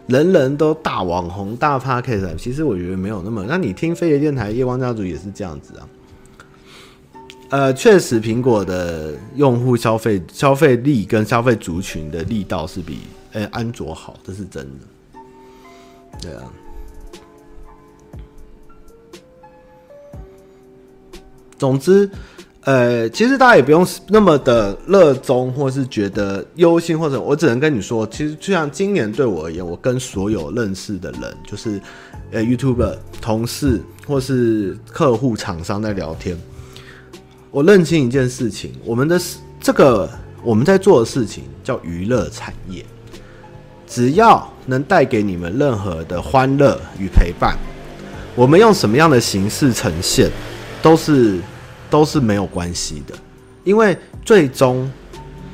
[0.08, 2.36] 人人都大网红大 Podcast。
[2.36, 3.46] 其实我觉得没有那么。
[3.48, 5.88] 那你听飞碟电台夜光家族也是这样子啊。
[7.50, 13.00] 呃，确实苹果的用户消费消费力跟消费族群的力道是比
[13.32, 14.86] 呃安卓好，这是真的。
[16.22, 16.42] 对啊。
[21.58, 22.08] 总之，
[22.62, 31.78] 呃，其实大家也不用那么的热衷，或是觉得忧心，或者我只能跟你说，其实就像今年对我而言，我跟所有认识的人，就是
[32.30, 36.34] 呃，YouTube 同事或是客户、厂商在聊天，
[37.50, 39.20] 我认清一件事情，我们的
[39.60, 40.08] 这个
[40.42, 42.84] 我们在做的事情叫娱乐产业，
[43.86, 47.56] 只要能带给你们任何的欢乐与陪伴，
[48.34, 50.30] 我们用什么样的形式呈现，
[50.82, 51.38] 都是。
[51.90, 53.14] 都是没有关系的，
[53.64, 54.88] 因为最终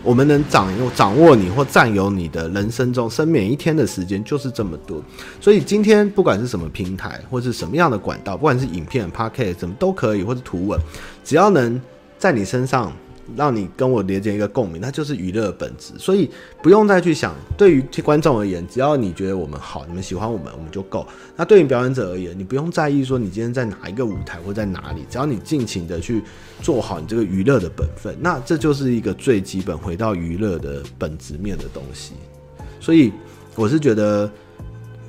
[0.06, 5.02] 我们能掌握掌握你或占有你的人生中生命一天的时间就是这么多，
[5.40, 10.80] 所以今天不管是什么平台或是什么样的管道，不管是影片、Podcast 什么都可以，或是图文，
[11.24, 11.80] 只要能
[12.16, 12.92] 在你身上。
[13.34, 16.30] 让你跟我连接一个共鸣，那就是娱乐的本质，所以
[16.62, 17.34] 不用再去想。
[17.56, 21.06] 对于观众而言，只要你觉得我们好，你们喜欢我们，我们就够。
[21.34, 26.22] 那对于表演者而言，你不用在意说你今天在哪一个舞台或在哪里，只要你尽情的去
[26.62, 32.12] 做好你这个娱乐的本分，那这就是一个最基本回到娱乐的本质面的东西。
[32.78, 33.12] 所以
[33.54, 34.30] 我是觉得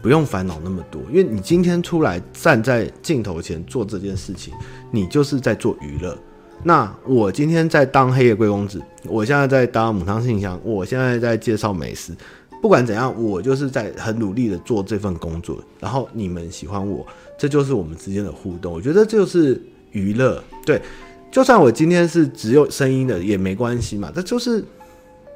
[0.01, 4.53] 不用烦恼那么多，因为你今天出来站在镜头前做这件事情，
[4.89, 6.17] 你就是在做娱乐。
[6.63, 12.13] 那我今天在当黑夜贵公子，我现在在当母汤信箱，我现在在介绍美食，
[12.61, 15.63] 不管怎样，我就是在很努力的做这份工作。
[15.79, 17.05] 然后你们喜欢我，
[17.37, 18.73] 这就是我们之间的互动。
[18.73, 20.43] 我觉得这就是娱乐。
[20.65, 20.81] 对，
[21.31, 24.11] 就算我今天是只有声音的也没关系嘛。
[24.13, 24.61] 这就是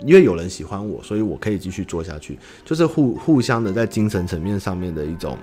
[0.02, 5.38] 因为有人喜欢我，所以我可以继续做下去，就是互互相的在精神层面上面的一种。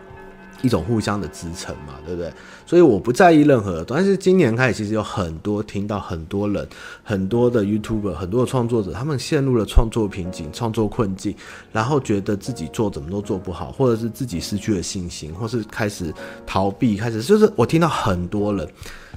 [0.63, 2.33] 一种互相的支撑嘛，对不对？
[2.67, 6.67] 所以我不在意任何，但是今年开始，其实有很多听到很多人、
[7.03, 11.35] 很多的 YouTuber、很多的创作者，他们陷入了创作瓶颈、创作困境，
[11.73, 16.13] 然后觉得自己做怎么都做不好，或者是自己失去了信心，或是开始
[16.47, 18.69] 逃避，开始就是我听到很多人，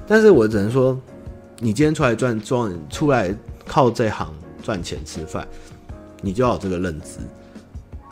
[0.08, 0.98] 但是我只能说，
[1.60, 5.48] 你今天出来赚赚，出来靠这行赚钱吃饭，
[6.22, 7.18] 你就要有这个认知。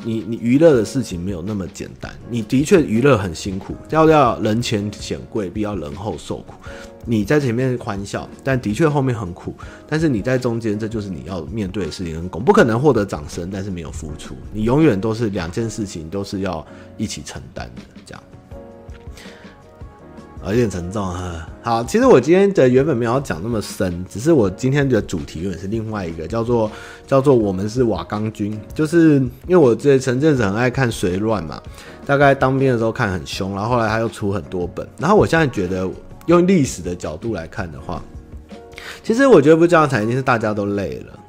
[0.03, 6.53] 你你娱乐的事情没有那么简单，你的确娱乐很辛苦，要要人前显贵，必要人后受苦。
[7.05, 9.53] 你在前面欢笑，但的确后面很苦。
[9.87, 16.65] 但是你在中间，这就是你要面对的事情跟功，不可能获得掌声，但是没有付出，你永远都是两件事情都是要
[16.97, 18.23] 一起承担的，这样。
[20.43, 21.47] 啊有点沉重哈。
[21.61, 26.71] 好，其实我今天的原本没有讲那么深，只是我今天的主题也是另外一个，叫做
[27.05, 29.15] 叫做我们是瓦岗军，就是
[29.47, 31.61] 因为我这前阵子很爱看《随乱》嘛，
[32.05, 35.89] 大概当兵的时候看很凶，然后后来他又出很多本，然后我现在觉得
[36.27, 38.01] 用历史的角度来看的话，
[39.03, 41.19] 其实我觉得不这样才一定是大家都累了。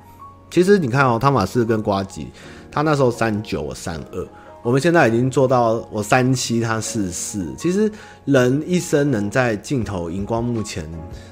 [0.51, 2.29] 其实你看哦，汤玛士跟瓜吉，
[2.71, 4.27] 他那时候三九，我三二。
[4.63, 7.47] 我们现在已经做到我三七，他四四。
[7.57, 7.91] 其实
[8.27, 10.87] 人一生能在镜头荧光幕前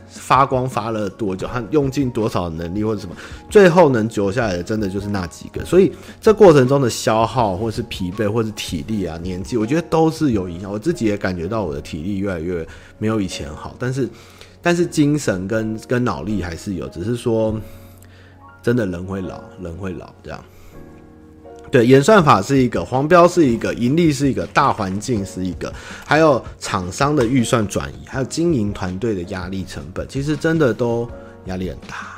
[0.09, 3.15] 发光发热多久，他用尽多少能力或者什么，
[3.51, 5.63] 最后能留下来的真的就是那几个。
[5.65, 10.71] 所以这过程中的消耗，或是疲惫，或是体力啊、年纪，我觉得都是有影响。
[10.71, 14.09] 我自己也感觉到我的体力越来越没有以前好，但是
[14.63, 17.55] 但是精神跟跟脑力还是有，只是说
[18.63, 20.43] 真的人会老，人会老这样。
[21.71, 25.73] 对，演算法是一个，黄标是一个，盈利是一个，大环境是一个，
[26.07, 31.09] 还有厂商的预算转移，还有经营团队的压力成本，其实真的都
[31.45, 32.17] 压力很大。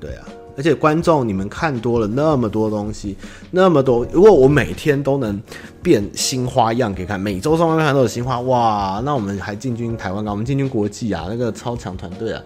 [0.00, 0.24] 对啊，
[0.56, 3.16] 而且观众你们看多了那么多东西，
[3.50, 5.40] 那么多，如果我每天都能
[5.82, 12.42] 变新花样给看，每周上面看都有新花，哇，那我们还进军台湾港，我们进军国际啊，那个超强团队啊，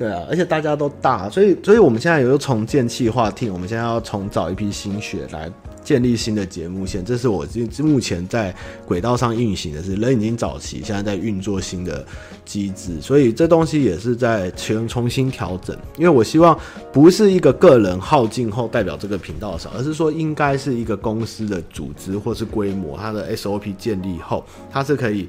[0.00, 5.52] 对啊，而且大家都大，所以，所以我们现在有重建企划 t 我们现在要重找一批新血来。
[5.82, 7.44] 建立新的节目线，这是我
[7.78, 8.54] 目前在
[8.86, 12.04] 轨道上运行的是人已经早期，现在在运作新的
[12.44, 15.76] 机制，所以这东西也是在全重新调整。
[15.96, 16.56] 因为我希望
[16.92, 25.28] 不是一个个人耗尽后代表这个频道少，而是说应该是一个公司的组织或是规模，它的 SOP 建立后，它是可以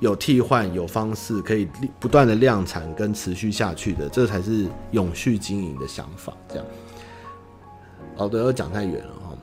[0.00, 6.32] 有替换、有方式，可以不断的量产跟持续下去的，这才是永续经营的想法。
[6.48, 6.64] 这样，
[8.16, 9.36] 哦，对，我讲太远了哈。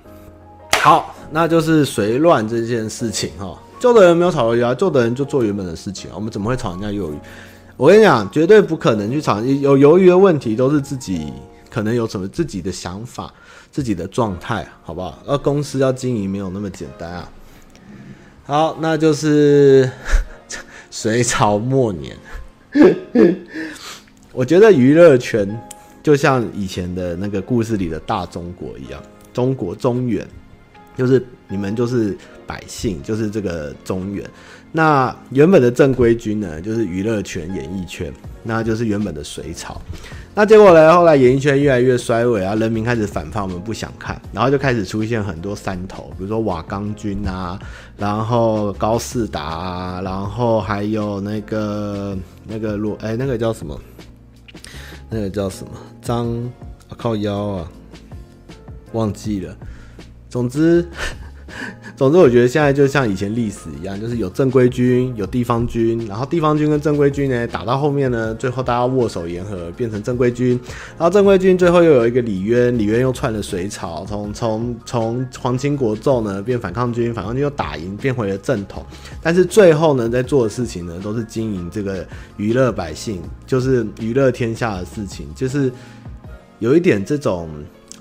[0.82, 7.18] 好，那就是随乱这件事情哈，旧的人没有炒鱿鱼啊，旧的人就做原本的事情，我们怎么会炒人家鱿鱼？
[7.76, 9.42] 我跟你讲，绝对不可能去炒。
[9.42, 11.34] 有鱿鱼的问题都是自己
[11.70, 13.34] 可能有什么自己的想法、
[13.70, 15.20] 自己的状态，好不好？
[15.26, 17.30] 而公司要经营没有那么简单啊。
[18.46, 19.90] 好，那就是
[20.98, 22.16] 隋朝末年，
[24.32, 25.46] 我觉得娱乐圈
[26.02, 29.04] 就像以前的那个故事里的大中国一样，
[29.34, 30.26] 中国中原。
[30.96, 34.26] 就是你们就是百姓，就是这个中原。
[34.72, 39.82] 那原本的正规军呢，就是娱乐圈、演艺圈，那就是原本的隋朝。
[40.38, 47.58] 那结果呢，后来演艺圈越来越衰微啊，人民开始反叛，我们不想看，然后就开始出现很多山头，比如说瓦岗军啊，
[47.98, 53.80] 然后高士达啊，然后还有那个那个罗，哎，那个叫什么？
[55.10, 55.72] 那个叫什么？
[56.02, 56.28] 张、
[56.90, 57.72] 啊、靠腰啊，
[58.92, 59.56] 忘记了。
[60.30, 60.86] 总之，
[61.96, 70.60] 总之，我觉得现在就像以前历史一样，就是有正规军，有地方军，然后地方军跟正规军呢打到后面呢，最后大家握手言和，变成正规军，
[70.98, 78.86] 然后正规军最后又有一个李渊，李渊又篡了隋朝，从 从从皇亲国胄呢变反抗军，反抗军又打赢，变回了正统，
[79.22, 82.06] 但是最后呢，在做的事情呢，都是经营这个
[82.38, 85.72] 娱乐百姓，就是娱乐天下的事情，就是
[86.60, 87.50] 有一点这种。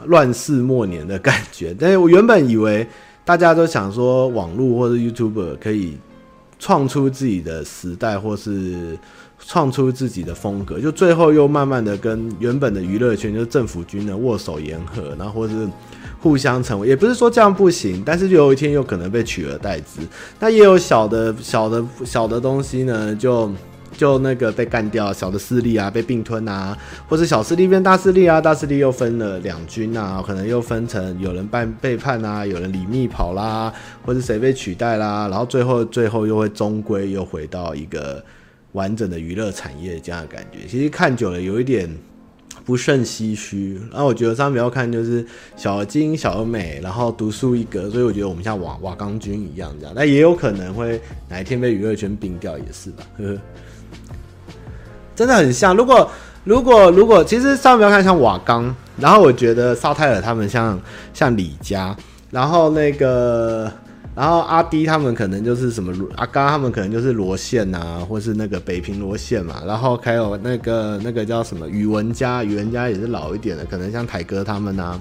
[0.06, 2.86] 乱世末年的感觉，但是我原本以为
[3.24, 5.96] 大家都想说网络或者 YouTuber 可以
[6.58, 8.98] 创出自己的时代，或是
[9.38, 15.68] 创出自己的风格，就最后又慢慢的跟原本的娱乐圈，就是政府军呢握手言和，然后或是
[16.20, 20.00] 互相成为，也不是说这样不行，但是有一天又可能被取而代之。
[20.38, 23.50] 那也有小的小的小的东西呢，就。
[23.96, 26.76] 就那个被干掉，小的势力啊被并吞啊，
[27.08, 33.72] 或者小势力变大势力啊，大势力又分了两军啊，可能又分成有人半背叛啊，有人里密跑啦，
[34.04, 38.22] 或者谁被取代啦，然后最后最后又会终归又回到一个
[38.72, 40.66] 完整的娱乐产业这样的感觉。
[40.68, 41.88] 其实看久了有一点
[42.64, 43.80] 不胜唏嘘。
[43.90, 45.24] 然后我觉得上面要看就是
[45.56, 53.38] 小而精小而美，然后独树一格，所以我觉得我们像瓦瓦岗军一样这样，那也有可能会哪一天被娱乐圈并掉也是吧，呵呵。
[55.14, 56.10] 真的很像，如果
[56.44, 60.78] 如果如果，其实上面看像瓦岗，然后我觉得萨泰尔他们像
[61.12, 61.96] 像李家，
[62.30, 63.70] 然后那个
[64.14, 75.00] 然后阿迪他们可能就是什么阿刚他们可能就是罗县呐，或是那个北平罗县嘛，然后还有那个那个叫什么宇文家，宇文家也是老一点的，可能像台哥他们呐，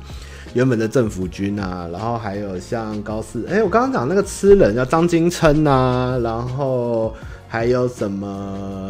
[0.54, 7.13] 原本的政府军啊，然后还有像高四，哎，我刚刚讲那个吃人叫张金琛呐，然后
[7.47, 8.89] 还有什么？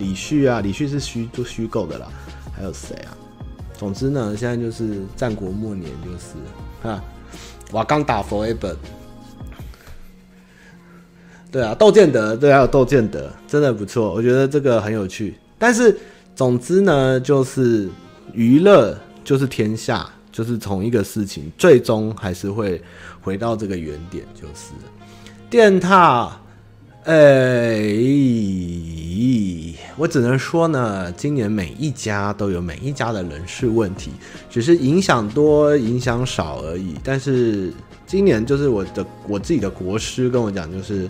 [0.00, 2.08] 李旭啊，李旭是虚做虚构的啦，
[2.56, 3.14] 还有谁啊？
[3.78, 7.04] 总之呢，现在就是战国末年，就是啊，
[7.70, 8.74] 瓦刚打 forever。
[11.52, 15.34] 对啊，窦建德，对，还有窦建德，真的不错，我觉得这个很有趣。
[15.58, 15.98] 但是，
[16.34, 17.88] 总之呢，就是
[18.32, 22.80] 娱乐就是天下，就是同一个事情，最终还是会
[23.20, 24.72] 回到这个原点，就是
[25.50, 26.30] 电獭。
[27.04, 27.14] 哎、
[29.96, 34.10] 我只能说呢，今年每一家都有每一家的人事问题，
[34.50, 36.94] 只是影响多影响少而已。
[37.02, 37.72] 但是
[38.06, 41.08] 今年就是我的我自己的国师跟我讲，就是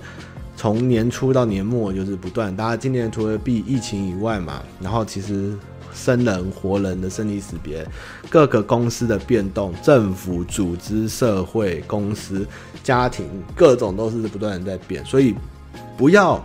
[0.57, 2.55] 从年初到年末就是不断。
[2.57, 5.53] 大家今年除了避疫情以外嘛，然后其实
[5.93, 7.85] 生人活人的生离死别，
[8.29, 12.47] 各个公司的变动，政府组织、社会、公司、
[12.85, 13.27] 家庭，
[13.57, 15.35] 各种都是不断的在变，所以。
[15.97, 16.45] 不要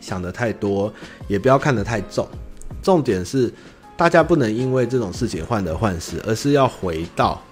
[0.00, 0.92] 想得太多，
[1.28, 2.28] 也不要看得太重。
[2.82, 3.52] 重点是，
[3.96, 7.42] 大家不能因为这种事情患得患失，而是要回到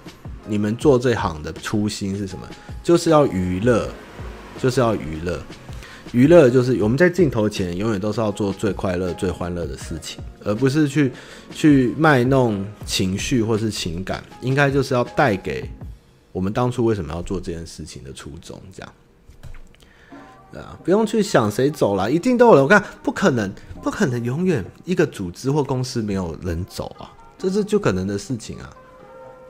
[0.47, 2.47] 你们做这行的初心是什么？
[2.83, 3.89] 就是要娱乐，
[4.61, 5.41] 就是要娱乐。
[6.13, 11.11] 娱乐就是我们在镜头前永远都是要做最快乐、最欢乐的事情，而不是去
[11.51, 14.23] 去卖弄情绪或是情感。
[14.43, 15.67] 应该就是要带给
[16.31, 18.93] 我们当初为什么要做这件事情的初衷，这样。
[20.61, 22.63] 啊，不用去想谁走了，一定都有人。
[22.63, 28.71] 我看不可能，不可能永远一个组织或公司没有人走啊，这是就可能的事情啊。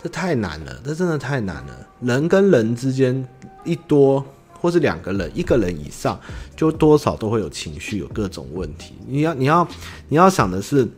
[0.03, 1.86] 这太难了，这真的太难了。
[2.00, 3.24] 人跟人之间
[3.62, 4.24] 一多，
[4.61, 6.18] 或是两个人，一个人以上，
[6.57, 8.94] 就多少都会有情绪，有各种问题。
[9.07, 9.68] 你要，你要，
[10.09, 10.88] 你要想的是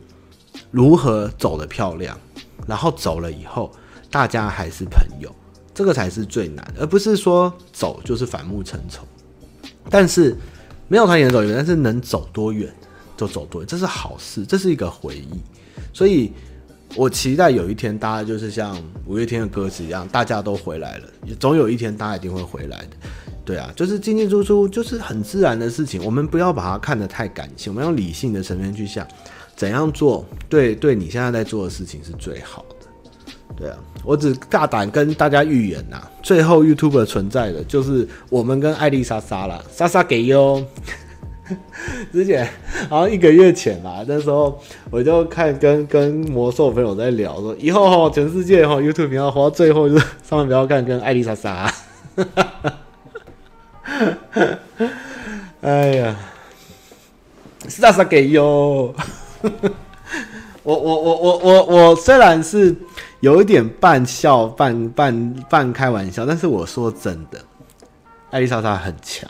[0.71, 2.17] 如何走得漂亮，
[2.65, 3.71] 然后走了以后，
[4.09, 5.31] 大家还是朋友，
[5.71, 9.03] 这个才是最难，而不是说走就是反目成仇。
[9.89, 10.35] 但是
[10.87, 12.73] 没有团体能走远，但是能走多远
[13.17, 15.39] 就走多远，这是好事，这是一个回忆。
[15.93, 16.31] 所以
[16.95, 21.05] 我期待有一天，大家就是像五月天的歌词一样，大家都回来了。
[21.39, 22.89] 总有一天，大家一定会回来的。
[23.43, 26.03] 对啊，就是进进出出，就是很自然的事情。
[26.03, 29.07] 我们不要把它看得太感性，我们用理性的层面去想，
[29.55, 32.74] 怎样做对对你现在在做的事情是最好的。
[33.57, 40.61] 对啊，我只大胆跟大家预言呐，最后 YouTube 存在的就是我们跟艾丽莎莎了，莎莎给哟。
[42.11, 42.45] 之前
[42.89, 51.71] 好像一个月前吧，那时候我就看跟跟魔兽朋友在聊说，以后哈全世界哈 YouTube 频道活到最后就是上面不要看跟艾丽莎莎。
[55.61, 56.15] 哎呀，
[57.69, 58.93] 莎莎给哟。
[60.63, 62.75] 我我我我我我虽然是。
[63.25, 67.43] 有一点半笑半半半开玩笑，但是我说真的，
[68.29, 69.27] 艾丽莎莎很强。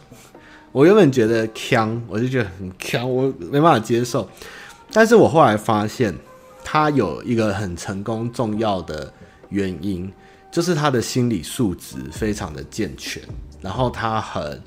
[0.73, 4.29] 我原本觉得强，我就觉得很强，我没办法接受。
[4.91, 6.13] 但是我后来发现，
[6.61, 9.09] 她有一个很成功重要的
[9.47, 10.11] 原因，
[10.51, 13.23] 就是她的心理素质非常的健全，
[13.61, 14.61] 然后她很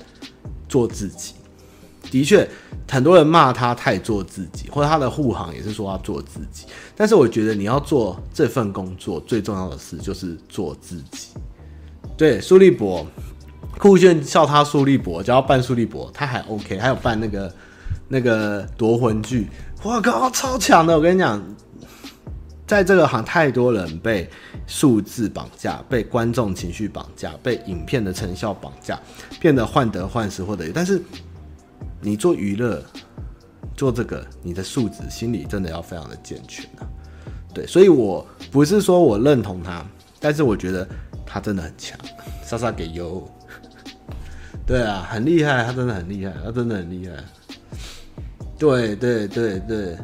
[0.67, 1.35] 做自己。
[2.11, 2.49] 的确，
[2.89, 6.65] 很多人骂他太做自己，或者他的护航也是说他做自己。
[6.95, 11.29] 但是我觉得你要做这份工作，最重要的事就是做自己。
[12.17, 13.05] 对，苏立博，
[13.77, 17.53] 酷炫笑他苏立博，只要办苏立博，他还 OK，还有办那个
[18.07, 19.47] 那个夺魂剧，
[19.83, 20.95] 我靠，超强的！
[20.95, 21.41] 我跟你讲，
[22.67, 24.29] 在这个行太多人被
[24.67, 28.99] 数字绑架，被观众情绪绑架，被影片的成效绑架，
[29.39, 31.01] 变得患得患失，或者但是。
[32.01, 32.83] 你做娱乐，
[33.75, 36.87] 做这个，你的素质、心理真的要非常的健全啊。
[37.53, 39.85] 对，所以我不是说我认同他，
[40.19, 40.87] 但是我觉得
[41.25, 41.97] 他真的很强。
[42.43, 43.29] 莎莎给优，
[44.65, 47.15] 对啊，很厉害，他真的很厉害，他真的很厉害。
[48.57, 49.97] 对对对对，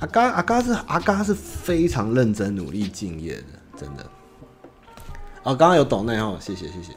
[0.00, 3.44] 阿嘎阿嘎是阿嘎是非常认真、努力、敬业的，
[3.76, 4.04] 真的。
[5.42, 6.92] 哦，刚刚有抖内哦，谢谢谢谢。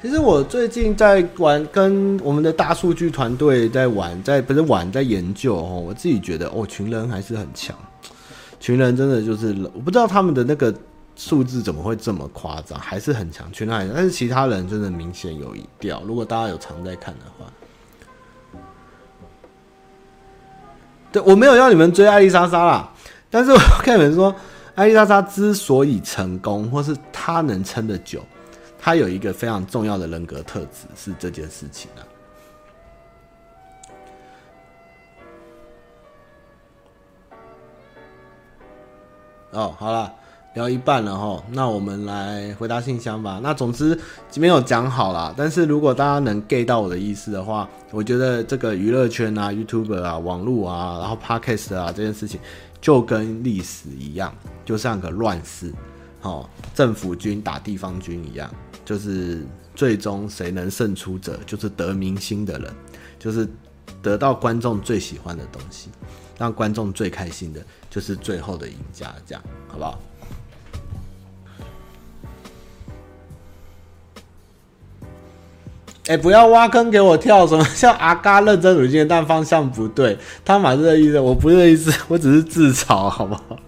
[0.00, 5.82] 其实我最近在玩，跟我们的大数据团队在玩，在不是玩，在研究哦。
[5.84, 7.76] 我自己觉得，哦，群人还是很强，
[8.60, 10.72] 群人真的就是，我不知道他们的那个
[11.16, 16.00] 数字怎么会这么夸张，还是很强，群人还，但是其他人真的明显有一掉。
[16.06, 18.60] 如果大家有常在看的话，
[21.10, 22.88] 对，我没有要你们追艾丽莎莎啦，
[23.28, 24.32] 但是我看你们说，
[24.76, 28.24] 艾丽莎莎之所以成功，或是她能撑得久。
[28.88, 32.00] 他有一个非常重要的人格特质，是这件事情啊。
[39.50, 40.10] 哦，好了，
[40.54, 43.38] 聊一半了哈，那我们来回答信箱吧。
[43.42, 44.00] 那总之
[44.36, 52.40] 没有讲好啦，但是如果大家能 get 到我的意思的话，我觉得这个娱乐圈啊、YouTuber 啊、网络啊，然后 Podcast 啊这件事情，
[52.80, 54.34] 就跟历史一样，
[54.64, 55.74] 就像个乱世，
[56.22, 58.50] 哦，政府军打地方军一样。
[58.88, 59.42] 就是
[59.74, 62.72] 最终谁能胜出者，就是得民心的人，
[63.18, 63.46] 就是
[64.00, 65.90] 得到观众最喜欢的东西，
[66.38, 67.60] 让观众最开心的，
[67.90, 70.00] 就是最后的赢家，这样好不好？
[76.06, 80.16] 哎、不要挖坑给我跳，什么像阿嘎认真努力，但方向不对，
[80.46, 83.58] 他马是这意思，我不是意思，我只是自嘲，好不好？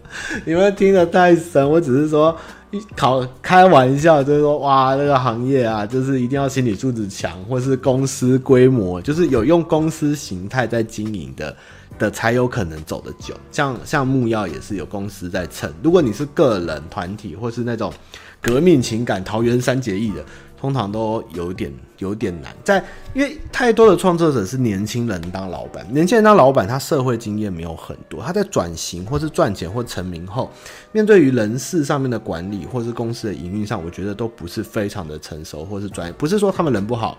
[0.46, 2.34] 你们听得太深，我只是说。
[2.70, 11.56] 一考开玩笑，就是说，哇，这个行业啊，就是一定要心理素质强，或是公司规模，就是有用公司形态在经营的
[11.98, 13.34] 的，才有可能走得久。
[13.50, 15.72] 像像木药也是有公司在撑。
[15.82, 17.92] 如果你是个人团体，或是那种
[18.40, 20.24] 革命情感桃园三结义的，
[20.56, 22.84] 通常都有点有点难，在
[23.14, 30.50] 因为太多的创作者是年轻人当老板，年轻人当老板，他社会经验没有很多，他在转型或是赚钱或成名后，
[30.92, 37.16] 面对于人事上面的管理或是公司的营运上，我觉得都不是非常的成熟或是专业，不是说他们人不好，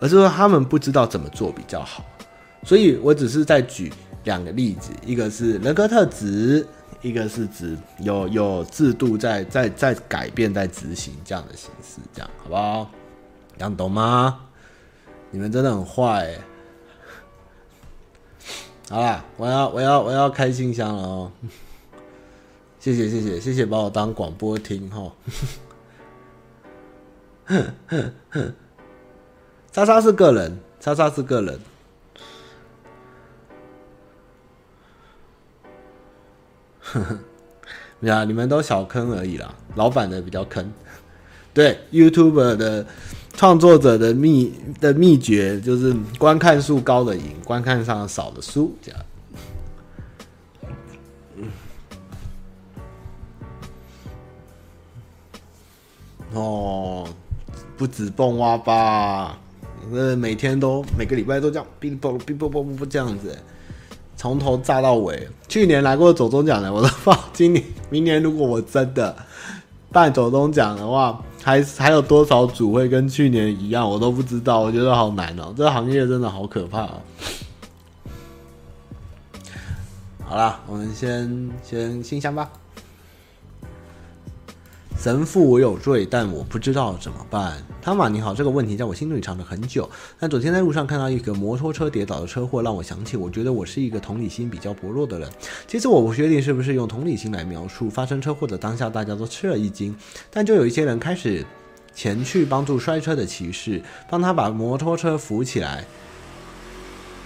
[0.00, 2.04] 而是说他们不知道怎么做比较好，
[2.64, 3.92] 所以我只是在举
[4.24, 6.66] 两个例子，一个是人格特质。
[7.02, 12.90] 一个是指有有制度在在在改变在执行这样的形式，这样好不好？
[13.60, 14.46] 这样懂吗？
[15.30, 16.40] 你们真的很坏欸。
[18.88, 21.30] 好啦，我要我要我要开信箱了哦。
[22.78, 25.12] 谢谢谢谢谢谢把我当广播听齁。
[29.70, 31.60] 莎莎是个人，莎莎是个人。
[36.80, 37.18] 呵呵，
[38.00, 40.72] 呀，你们都小坑而已啦，老板的比较坑。
[41.52, 42.86] 对 YouTube 的
[43.34, 49.00] 创作者的秘的秘诀就是观看数高的赢，观看上少的输，这样。
[56.32, 57.08] 哦，
[57.76, 59.36] 不止蹦蛙吧，
[59.92, 63.36] 呃，每天都每个礼拜都这样，哔哩啵哔啵啵啵这样子。
[64.16, 67.18] 从头炸到尾，去年来过走中奖的我都放。
[67.32, 69.16] 今年、明年如果我真的
[69.90, 74.60] 办走中奖的话，还还有多少组会跟去年一样，我都不知道。
[74.60, 77.02] 我觉得好难哦、这个行业真的好可怕、喔。
[80.24, 82.50] 好啦，我们先先信箱吧。
[85.00, 87.56] 神父，我有罪，但我不知道怎么办。
[87.80, 89.88] 汤玛，你好，这个问题在我心里藏了很久。
[90.18, 95.26] 但昨天在路上看到一个摩托车跌倒的车祸，让我想起，我觉得我是一个同理心比较薄弱的人。
[95.66, 99.96] 其实我不确定是不是用同理心来描述发生车祸的当下，大家都吃了一惊。
[100.30, 101.42] 但就有一些人开始
[101.94, 105.82] 前去帮助摔车的骑士，帮他把摩托车扶起来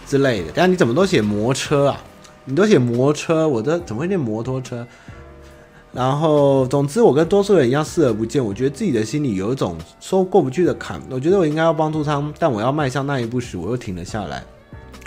[0.07, 0.53] 之类的。
[0.55, 2.01] 但你怎么都写摩车啊？
[2.45, 4.87] 你都写摩车，我这怎么会念摩托车？
[5.95, 8.45] 然后，总之，我跟多数人一样视而不见。
[8.45, 11.01] 我觉得自己的心里有一种说过不去的坎。
[11.09, 14.43] 我觉得我应该要帮助他，但我要迈向那一步时，我又停了下来。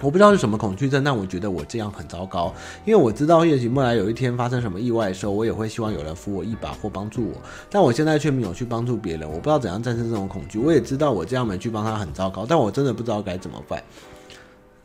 [0.01, 2.53] 我不知道是什么恐惧症，但我觉得我这样很糟糕。
[2.85, 7.33] 因为我知道，也许未来有一天发生什么意外的时候，我也会希望有人扶我一把或帮助我。
[7.69, 9.27] 但我现在却没有去帮助别人。
[9.27, 10.57] 我不知道怎样战胜这种恐惧。
[10.57, 13.83] 我也知道我这样没去帮他很糟糕，但我真的不知道该怎么办。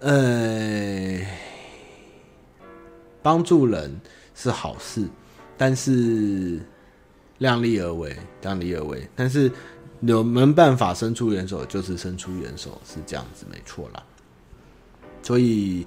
[0.00, 1.20] 呃，
[3.22, 4.00] 帮助人
[4.34, 5.06] 是好事。
[5.56, 6.60] 但是
[7.38, 9.08] 量力而为，量力而为。
[9.14, 9.50] 但是
[10.00, 14.02] 有没办法伸出援手，就是伸出援手，是这样子，没错啦。
[15.22, 15.86] 所以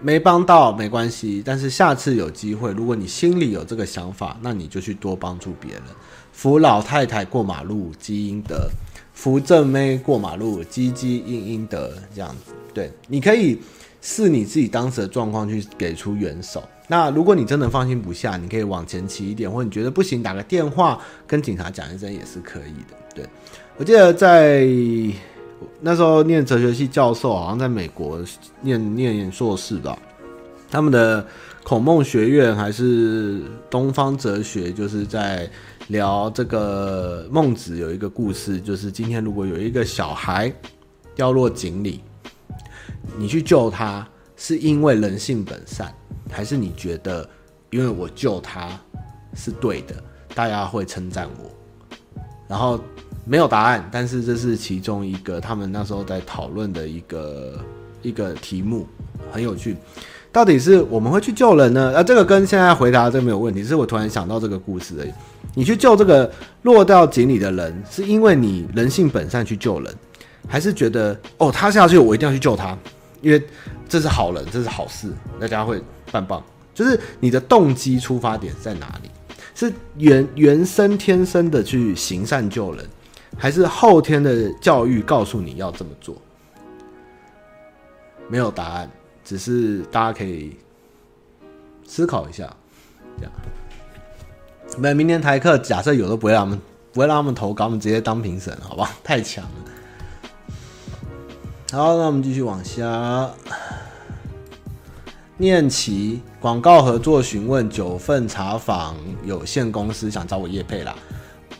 [0.00, 5.82] 没帮到没关系，但是下次有机会，如果你心里有这个想法，那你就去多帮助别人。
[6.32, 8.70] 扶老太太过马路，积阴德；
[9.12, 11.92] 扶正妹过马路，积积阴阴德。
[12.14, 13.60] 这样子，对，你可以
[14.00, 16.66] 视你自己当时的状况去给出援手。
[16.88, 22.96] 那如果你真的放心不下，你可以往前骑一点，或者你觉得不行，打个电话跟警察讲一声也是可以的。
[23.14, 23.26] 对，
[23.78, 24.66] 我记得在
[25.80, 28.20] 那时候念哲学系教授，好像在美国
[28.60, 29.96] 念念硕士吧，
[30.70, 31.24] 他们的
[31.62, 35.48] 孔孟学院还是东方哲学，就是在
[35.88, 40.52] 聊这个孟子有一个故事，就是今天如果有一个小孩
[41.14, 42.00] 掉落井里，
[43.16, 44.06] 你去救他，
[44.36, 45.94] 是因为人性本善。
[46.32, 47.28] 还是你觉得，
[47.70, 48.68] 因为我救他
[49.34, 49.94] 是对的，
[50.34, 51.50] 大家会称赞我。
[52.48, 52.80] 然后
[53.24, 57.58] 没有答案，但是这是其中一个他们那时候在讨论的一个
[58.02, 58.86] 一个题目，
[59.30, 59.76] 很有趣。
[60.32, 61.94] 到底是我们会去救人呢？
[61.96, 65.12] 啊，这个跟现在回答这没有问题，是我突然想到这个故事而已。
[65.54, 66.30] 你去救这个
[66.62, 69.94] 落到井里的人，是因为你人性本善去救人，
[70.48, 72.76] 还是觉得哦，他下去我一定要去救他，
[73.20, 73.42] 因为
[73.88, 75.82] 这是好人，这是好事，大家会。
[76.12, 76.44] 棒棒，
[76.74, 79.10] 就是你的动机出发点在哪里？
[79.54, 82.88] 是原原生天生的去行善救人，
[83.36, 86.16] 还是后天的教育告诉你要这么做？
[88.28, 88.90] 没有答案，
[89.24, 90.56] 只是大家可以
[91.86, 92.50] 思考一下。
[93.18, 93.32] 这样，
[94.78, 96.60] 没明天台课假设有都不会让他们
[96.92, 98.90] 不会让他们投稿，我们直接当评审，好吧？
[99.04, 99.50] 太强了。
[101.72, 103.30] 好，那我们继续往下。
[105.42, 110.94] 念奇广告合作询问九份茶坊有限公司想找我业配啦。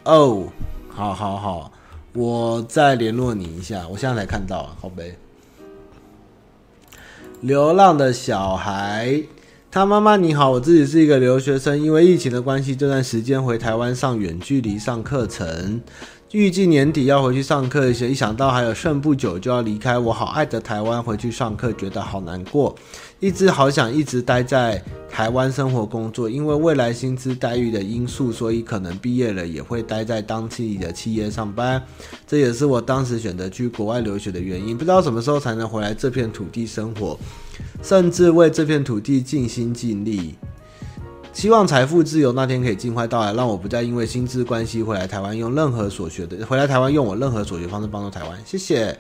[0.05, 0.45] 哦、
[0.89, 1.72] 好好好，
[2.12, 3.85] 我再联络你一下。
[3.89, 5.16] 我现在才看到，好呗。
[7.41, 9.20] 流浪的小孩，
[9.68, 15.80] 他妈妈你好，我自己是一个留学生，因为疫情的关系，这段时间回台湾上远距离上课程。
[16.30, 22.74] 预计年底要回去上课一些，一想到还有剩不久就要离开我好爱的台湾回去上课，觉得好难过。
[23.23, 31.81] 一直好想一直待在台湾生活工作，因为未来薪资待遇的因素，所以可能毕业了也会待在当地的企业上班。
[32.27, 34.77] 这也是我当时选择去国外留学的原因。
[34.77, 37.16] 不知道什么时候才能回来这片土地生活，
[37.81, 40.35] 甚至为这片土地尽心尽力。
[41.33, 48.37] 希望财富自由那天可以尽快到来，让我不再因为薪资关系回来台湾用任何所学的回来台湾用我任何所学方式帮助台湾。
[48.45, 48.99] 谢谢。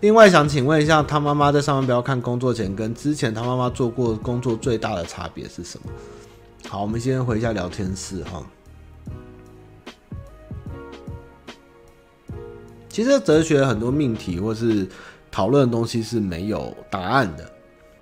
[0.00, 5.90] 另外想请问一下，他妈妈在上班不要看工作前跟之前他妈妈做过工作最大的差别是什么？
[6.68, 8.46] 好，我们先回一下聊天室哈。
[12.88, 14.86] 其实哲学很多命题或是
[15.30, 17.50] 讨论的东西是没有答案的。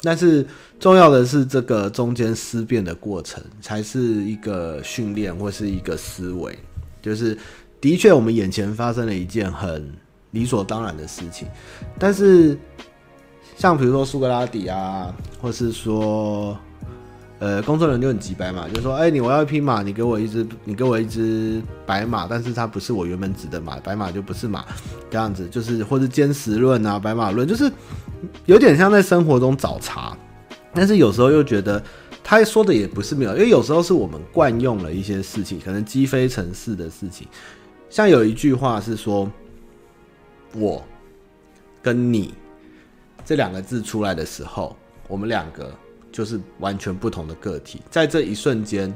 [0.03, 0.47] 但是
[0.79, 6.57] 重要的是，这个中间思辨的过程才是一个训练或是一个思维。
[7.01, 7.37] 就是
[7.81, 9.91] 的确，我们眼前发生了一件很
[10.37, 11.49] 理所当然的事情，
[11.99, 12.59] 但是
[13.57, 16.57] 像比如说苏格拉底啊，或是说
[17.39, 24.65] 呃，工作人员就很急白嘛，就说，哎，你我要一匹马，你给我一只，你给我一只白马，但是它不是我原本指的马，白马就不是马，
[25.11, 27.73] 这样子就是或者坚实论啊，白马论就是。
[28.47, 30.17] 有点像在生活中找茬，
[30.73, 31.81] 但是有时候又觉得
[32.25, 37.29] 他说的也不是没有，因为有时候是我们惯用了一些事情，可能积非成是的事情。
[37.91, 39.31] 像有一句话是说，
[40.59, 40.83] 我
[41.83, 42.35] 跟你
[43.25, 44.77] 这两个字出来的时候，
[45.09, 45.73] 我们两个
[46.11, 48.95] 就是完全不同的个体，在这一瞬间，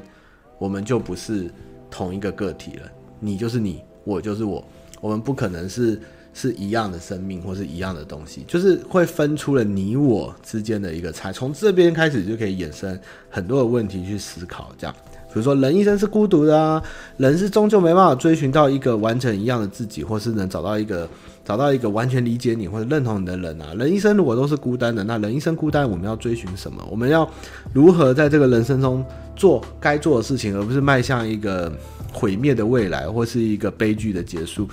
[0.57, 1.51] 我们就不是
[1.89, 2.91] 同一个个体了。
[3.19, 4.63] 你就是你，我就是我，
[4.99, 5.99] 我们不可能是。
[6.33, 11.29] 是一样的生命，或是一样的东西，就是会分出了你我之间的一个差。
[11.29, 12.97] 从这边开始就可以衍生
[13.29, 14.95] 很多的问题去思考，这样，
[15.27, 16.81] 比如说人一生是孤独的啊，
[17.17, 21.05] 人是终究没办法追寻到一个完全一样的自己，或是能找到一个
[21.43, 23.73] 找到一个完全理解你或者认同你的人啊。
[23.77, 26.85] 人一生如果都是孤单的，那人一生孤单，我们要追寻什么？
[26.89, 27.29] 我们要
[27.73, 29.03] 如何在这个人生中
[29.35, 31.71] 做该做的事情，而不是迈向一个
[32.13, 34.67] 毁灭的未来，或是一个悲剧的结束？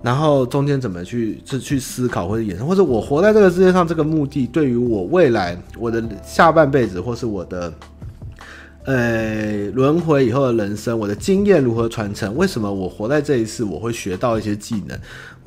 [0.00, 7.74] 然后中间怎么去去思考或者衍生，或者我活在这个世界上这个目的，对于我未来我的下半辈子，或是我的
[8.84, 12.36] 呃轮回以后的人生，我的经验如何传承？
[12.36, 14.96] 为什么我活在这一世，我会学到一些技能？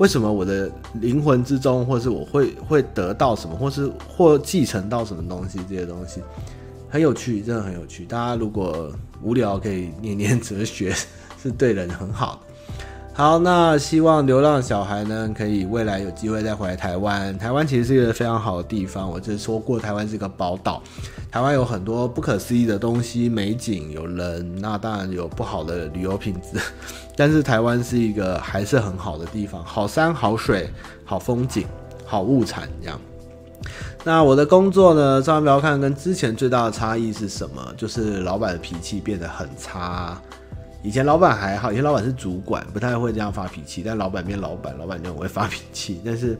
[0.02, 5.60] 为什么我的灵魂之中，或是我会会得到什么，或是或继承到什么东西？
[5.68, 6.20] 这些东西
[6.90, 8.04] 很有趣，真的很有趣。
[8.04, 8.90] 大家如果
[9.22, 10.92] 无聊，可以念念哲学，
[11.40, 12.51] 是对人很好的。
[13.14, 17.36] 好，那希望流浪小孩呢，可以未来有机会再回来台湾。
[17.38, 20.82] 台湾其实是一个非常好的地方，我就说过，台湾是一个宝岛。
[21.30, 26.58] 台湾有很多不可思议的东西，美景有人，那当然有不好的旅游品质，
[27.14, 30.70] 但是台湾是一个还是很好的地方，好山好水
[31.04, 31.66] 好风景
[32.06, 32.98] 好物产这样。
[34.04, 37.62] 那我的工作呢，上面不要看跟之前最大的差异是什么？
[37.76, 40.20] 就是老板的脾气变得很差。
[40.82, 43.82] 以前老板还好，以前老板是主管，不太会这样发脾气。
[43.84, 46.00] 但老板变老板，老板就很会发 脾气。
[46.04, 46.36] 但是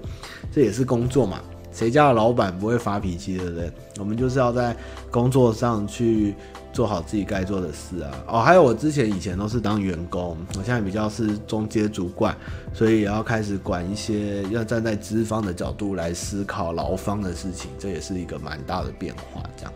[0.52, 1.40] 这也是工作嘛，
[1.70, 3.72] 谁家的老板不会发脾气，对不对？
[4.00, 4.76] 我们就是要在
[5.12, 6.34] 工作上去
[6.72, 8.10] 做好自己该做的事啊。
[8.26, 12.36] 哦，还有我之前以前都是当员工，我现在比较是中阶主管，
[12.74, 19.40] 所以也要开始管一些要站在资方的角度来思考劳方的事情，这也是一个蛮大的变化。
[19.56, 19.72] 这样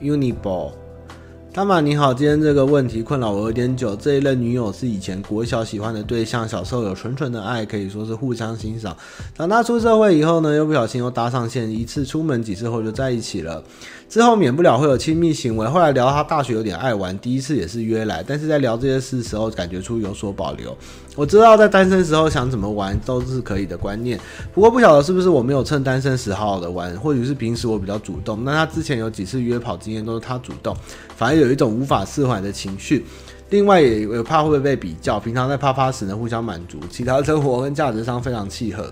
[0.00, 0.72] ，Uniball。
[1.52, 3.96] 大马你好，今天这个问题困扰我有点久。
[3.96, 8.96] 这一任女友是以前国小喜欢的对象，小时候有纯纯的爱，可以说是互相欣赏。
[9.36, 13.60] 长大出社会以后呢，又不小心又搭上线，一次出门几次后就在一起了。
[14.08, 15.66] 之后免不了会有亲密行为。
[15.66, 20.76] 后来聊他大学有点爱玩，第一次也是约来，但是在聊这些事的时候，感觉出有所保留。
[21.20, 24.18] 我知道在单身时候想怎么玩都是可以的观念，
[24.54, 28.42] 不过不晓得是不是我没有趁单身时好好的玩，或许是平时我比较主动。
[28.42, 30.74] 那他之前有几次约跑经验都是他主动，
[31.14, 33.04] 反而有一种无法释怀的情绪。
[33.50, 38.90] 另外也有怕会不会被比较，平常在啪啪时呢互相满足，其他生活跟价值上非常契合。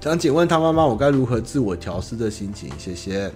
[0.00, 2.70] 想请问他妈妈，我该如何自我调试这心情？
[2.78, 3.30] 谢谢。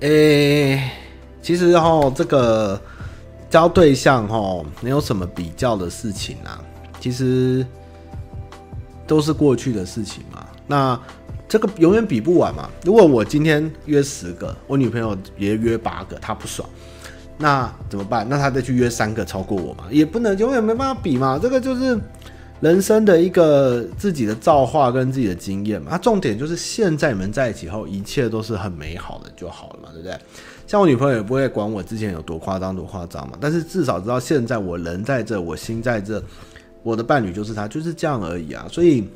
[0.00, 0.90] 诶、
[1.40, 2.78] 其实哈，这个。
[3.52, 6.58] 交对象哦，没有什么比较的事情啊，
[6.98, 7.64] 其实
[9.06, 10.46] 都是过去的事情嘛。
[10.66, 10.98] 那
[11.46, 12.70] 这个永远比不完嘛。
[12.82, 16.66] 如果我今天约十个，我女朋友也约八个，她不爽，
[17.36, 18.26] 那怎么办？
[18.26, 19.84] 那她再去约三个超过我嘛？
[19.90, 21.38] 也不能永远没办法比嘛。
[21.38, 22.00] 这个就是
[22.60, 25.88] 人生的一个自己的造化跟自己的经验嘛。
[25.90, 30.18] 那重点就是现在你们在一起后，一切都是很美好的就好了嘛，对不对？
[30.72, 36.24] 像我女朋友也不会管我之前有多夸张多夸张嘛，但是至少知道现在我人在这，我心在这，
[36.82, 38.66] 我的伴侣就是他，就是这样而已啊。
[38.70, 39.06] 所以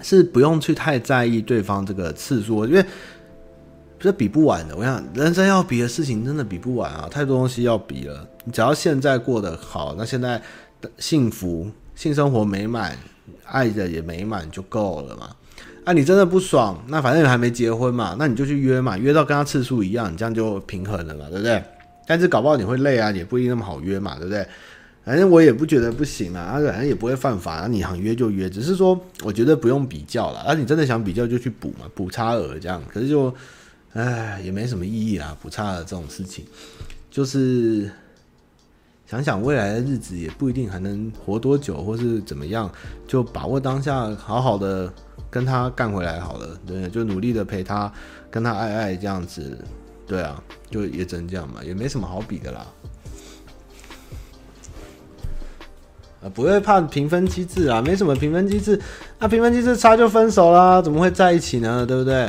[0.00, 2.82] 是不用去太在意对方这个次数，因为
[4.00, 4.74] 这比不完的。
[4.74, 8.26] 我想人生要比的事情真的比不完啊，太多东西要比了。
[8.46, 10.40] 你只要现在过得好，那现在
[10.96, 11.70] 幸福。
[11.94, 12.96] 性生活美满，
[13.44, 15.28] 爱的也美满就够了嘛。
[15.86, 21.62] 啊，你真的不爽，那反正你还没结婚嘛，那你就去约嘛，约到跟他次数一样，你这样就平衡了嘛，对不对？
[22.08, 24.44] 但是搞不好你会累啊，也不一定那么好约嘛，对不对？
[25.04, 33.32] 反正我也不觉得不行啊，反正也不会犯法啊，你想约就约，只是说我觉得不用比较了，啊，你真的想比较就去补嘛，补差额这样，可是就，
[33.92, 36.44] 唉，也没什么意义啦，补差额这种事情，
[37.12, 37.88] 就是。
[39.06, 42.68] 想想未来的日子也不一定还能活多久，或是怎么样，
[43.06, 44.92] 就把握当下，好好的
[45.30, 46.58] 跟他干回来好了。
[46.66, 47.90] 对，就努力的陪他，
[48.32, 49.56] 跟他爱爱这样子。
[50.08, 52.66] 对啊，就也只能这样嘛，也没什么好比的啦。
[56.22, 58.80] 啊，不会怕评分机制啊，没什么评分机制。
[59.20, 61.86] 那评分机制差就分手啦，怎么会在一起呢？
[61.86, 62.28] 对不对？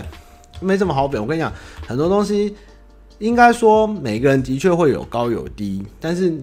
[0.59, 1.17] 没什么好比。
[1.17, 1.51] 我跟你讲，
[1.87, 2.55] 很多东西
[3.17, 6.39] 应该说每个人的确会有高有低，但是。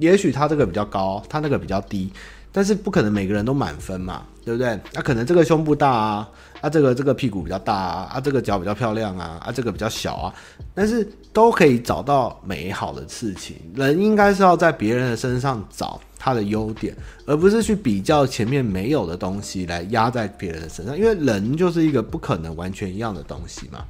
[0.00, 2.12] 也许他这个比较高，他那个比较低，
[2.52, 4.78] 但是不可能每个人都满分嘛，对不对？
[4.92, 6.28] 那、可能这个胸部大啊，
[6.60, 10.34] 啊这个这个屁股比较大啊，啊这个脚比较漂亮啊，啊这个比较小啊，
[10.74, 13.56] 但是都可以找到美好的事情。
[13.74, 16.96] 人应该是要在别人的身上找他的优点，
[17.26, 23.84] 而不是去比较前面没有的东西来压在别人的身上，因为人就是一个不可能完全一样的东西嘛。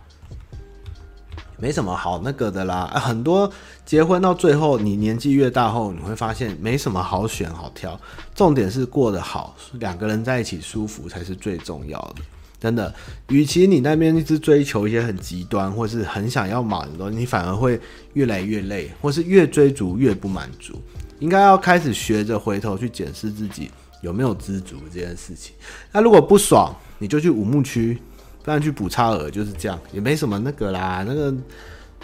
[1.61, 3.51] 没什么好那个的啦， 很多
[3.85, 7.99] 结婚到最后，你年纪越大后，你会发现没什么好选好挑，
[8.35, 12.23] 重点是过得好，两个人在一起舒服才是最重要的。
[12.61, 12.93] 真的，
[13.29, 17.81] 与其你那边一直追求一些很极端或是很想要满的东西，你反而会
[18.15, 20.81] 越来越累，或是越追逐越不满足。
[21.21, 23.71] 应该要开始学着回头去检视自己
[24.03, 25.55] 有没有知足这件事情。
[25.93, 27.99] 那如果不爽，你就去五木区。
[28.43, 31.05] 不然去补差额就是这样，也没什么那个啦。
[31.07, 31.35] 那个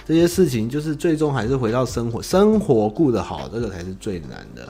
[0.06, 4.68] 这些事情就是最终还是回到生活，生活过得好，这个才是最难的。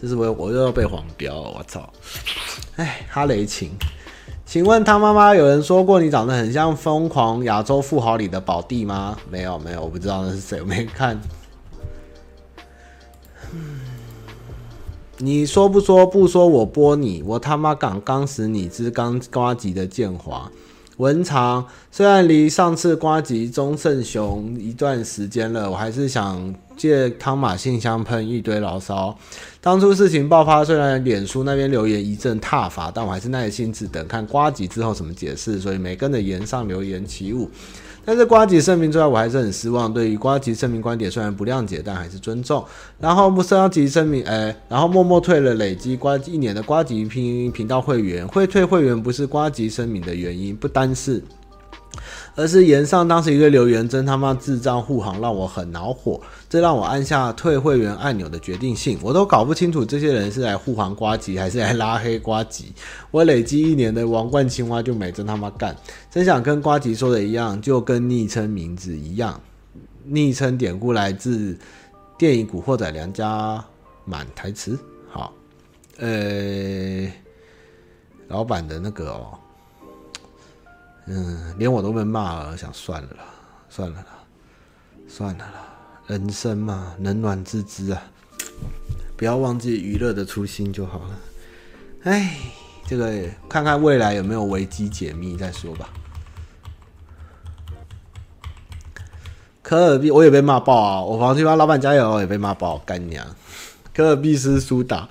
[0.00, 1.88] 这是我我又要被黄标，我操！
[2.76, 3.70] 哎，哈雷琴，
[4.44, 9.16] 请问他妈妈有人说过你长得很像《疯狂亚洲富豪》里的宝弟吗？
[9.30, 11.20] 没有没有，我不知道那是谁，我没看。
[15.24, 20.50] 你说不说不说，我播你，我他妈敢刚死你之刚瓜吉的建华
[20.96, 29.16] 文长，虽然离上次瓜吉钟胜雄一段时间了，我还是想借汤马信箱喷一堆牢骚。
[29.60, 37.48] 当初事情爆发，虽然脸书那边留言一阵挞伐，但我还是耐心只等看瓜吉之后怎么解释，所以没跟着炎上留言起舞。
[38.04, 39.92] 但是瓜吉声明之外，我还是很失望。
[39.92, 42.64] 对于瓜吉声明观点，虽然不谅解，但还是尊重。
[42.98, 48.26] 然后木呱吉声明，哎，然后默默退了累积瓜一年的瓜吉拼音频道会员。
[48.26, 51.22] 会退会员不是瓜吉声明的原因，不单是。
[52.34, 56.18] 而是言上当时一个留言真他妈智障护航，让我很恼火，
[56.52, 62.74] 这让我按下退会员按钮的决定性，我都搞不清楚这些人是来护航瓜吉还是来拉黑瓜吉。
[63.10, 65.74] 我累积一年的王冠青蛙就没真他妈干，
[66.10, 69.40] 真想跟瓜吉说的一样，就跟昵称名字一样，
[70.04, 71.58] 昵称典故来自
[72.18, 73.64] 电影《古惑仔》梁家
[74.04, 74.78] 满台词。
[75.08, 75.32] 好，
[76.00, 77.10] 呃，
[78.28, 79.38] 老板的那个哦。
[81.06, 83.16] 嗯，连我都被骂了，想算了，
[83.70, 84.06] 算了啦，
[85.08, 85.71] 算了啦，
[86.12, 88.02] 人生嘛，冷暖自知啊，
[89.16, 91.18] 不要忘记娱乐的初心就好了。
[92.02, 92.36] 哎，
[92.86, 93.10] 这个
[93.48, 95.88] 看看未来有没有危机解密再说吧。
[99.62, 101.00] 科尔必，我也被骂爆啊！
[101.00, 103.26] 我房间帮老板加油，也被骂爆，干娘！
[103.94, 105.08] 科尔必斯苏打。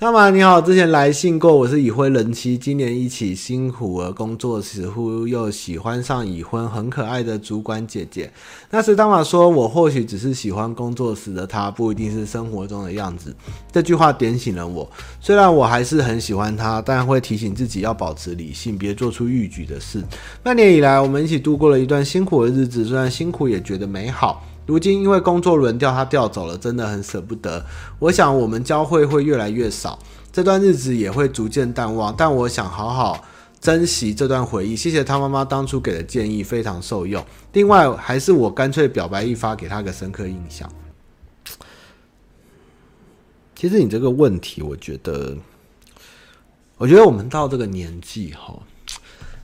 [0.00, 8.32] 大马你好，之前来信过，我是已婚人妻，今年一起辛苦而工作，似乎又喜欢上已婚很可爱的主管姐姐。
[8.70, 13.36] 那时大马说，我或许只是喜欢工作时的她，不一定是生活中的样子。
[13.70, 14.90] 这句话点醒了我，
[15.20, 20.02] 虽然我还是很喜欢她，但会提醒自己要保持理性，别做出逾矩的事。
[20.42, 24.42] 半年以来，我们一起度过了一段辛苦的日子，虽然辛苦，也觉得美好。
[24.70, 27.66] 如今因为工作轮调，他调走了，真的很舍不得。
[27.98, 29.98] 我想我们交会会越来越少，
[30.32, 32.14] 这段日子也会逐渐淡忘。
[32.16, 33.24] 但我想好好
[33.60, 34.76] 珍惜这段回忆。
[34.76, 37.20] 谢谢他妈妈当初给的建议，非常受用。
[37.52, 40.70] 另外，还是我干脆表白一发，给他个深刻印象。
[43.56, 45.36] 其实你这个问题，我觉得，
[46.76, 48.56] 我觉得我们到这个年纪哈，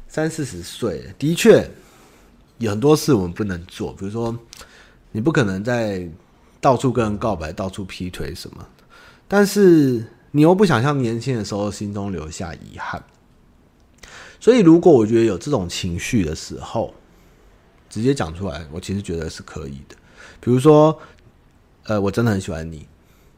[0.06, 1.68] 三四十岁，的确
[2.58, 4.38] 有很多事我们不能做，比如说
[5.16, 6.06] 你不可能在
[6.60, 8.68] 到处跟人告白，到处劈腿什么，
[9.26, 13.02] 但是你又不想像年轻的时候心中留下遗憾。
[14.38, 16.92] 所以，如果我觉得有这种情绪的时候，
[17.88, 19.96] 直接讲出来，我其实觉得是可以的。
[20.38, 21.00] 比如说，
[21.84, 22.86] 呃，我真的很喜欢你，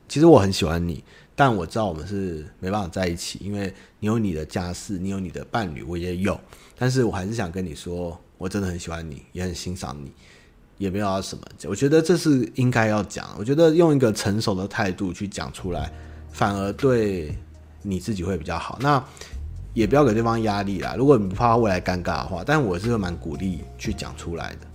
[0.09, 1.05] 其实我很喜欢你，
[1.37, 6.41] 但我知道我们是没办法在一起，因为你有你的家室，你有你的伴侣，我也有。
[6.77, 10.11] 但是我还是想跟你说，我真的很喜欢你，也很欣赏你，
[10.79, 11.45] 也没有要什么。
[11.67, 13.27] 我觉得这是应该要讲。
[13.39, 15.93] 我觉得用一个成熟的态度去讲出来，
[16.33, 17.37] 反而对
[17.83, 18.79] 你自己会比较好。
[18.81, 19.03] 那。
[19.75, 20.97] 也不要给对方压力啦。
[20.99, 24.67] 如果你不怕未来尴尬的话，但我是蛮鼓励去讲出来的。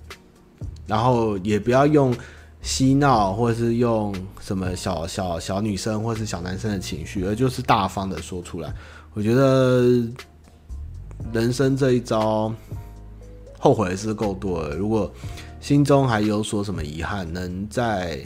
[0.87, 2.15] 然后也不要用
[2.61, 8.73] 嬉闹，或者是用什么小小小女生或是小男生的情绪，而就是大方的说出来。
[9.13, 10.07] 我觉得
[11.33, 12.53] 人生这一招，
[13.59, 14.73] 后悔的事够多了。
[14.73, 15.11] 如果
[15.63, 18.21] 心中还有所什么遗憾，能在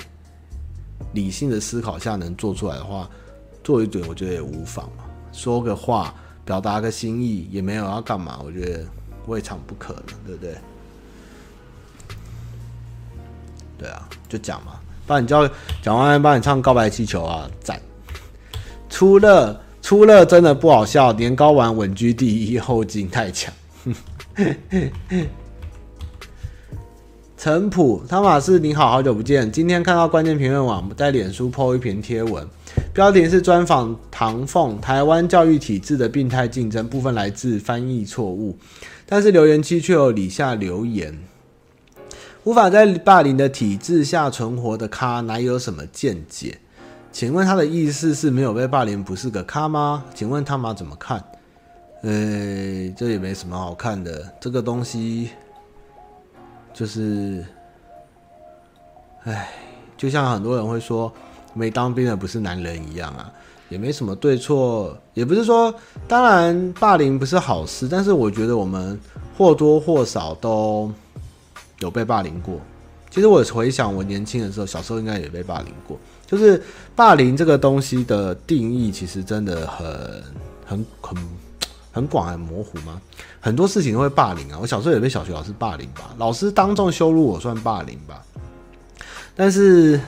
[1.14, 3.08] 理性的思考下能做出来的话，
[3.64, 5.04] 做一点我觉得也无妨嘛。
[5.32, 6.12] 说个话。
[6.44, 8.86] 表达个心意也没有要干嘛，我觉得
[9.26, 10.56] 未尝不可能，对不对？
[13.78, 15.46] 对啊，就讲嘛，帮你叫
[15.84, 17.82] 讲完，帮你唱《告白气球》啊，赞！
[18.90, 23.54] 出乐出乐真的不好笑，年糕丸稳居第一，后劲太强。
[27.38, 32.44] 陈普汤马士，你好，好久不见，今天看到关键评论网在脸书 po 一篇贴文。
[32.96, 38.58] 标题是专访唐凤，台湾教育体制的病态竞争，部分来自翻译错误，
[39.06, 41.16] 但是留言区却有以下留言：
[42.44, 46.58] 无法在霸凌的体制下存活的咖，哪有什么见解？
[47.12, 50.04] 请问他的意思是没有被霸凌不是个咖吗？
[50.16, 51.24] 请问他妈怎么看？
[52.02, 52.10] 呃，
[52.98, 55.30] 这也没什么好看的，这个东西
[56.78, 57.44] 就是，
[59.24, 59.50] 哎，
[59.98, 61.12] 就像很多人会说。
[61.54, 63.32] 没当兵的不是男人一样啊，
[63.68, 65.74] 也没什么对错，也不是说，
[66.08, 69.00] 当然霸凌不是好事，但是我觉得我们
[69.36, 70.92] 或多或少都
[71.80, 72.60] 有被霸凌过。
[73.10, 75.98] 其实我回想我年轻的时候，小时候应该也被霸凌过。
[76.28, 76.62] 就是
[76.96, 80.24] 霸凌这个东西的定义，其实真的很
[80.64, 81.18] 很很
[81.92, 83.02] 很广，很模糊吗？
[83.48, 84.58] 很多事情都会霸凌啊。
[84.62, 88.22] 我小时候也被小学老师霸凌吧，老师当众羞辱我算霸凌吧，
[89.36, 90.00] 但是。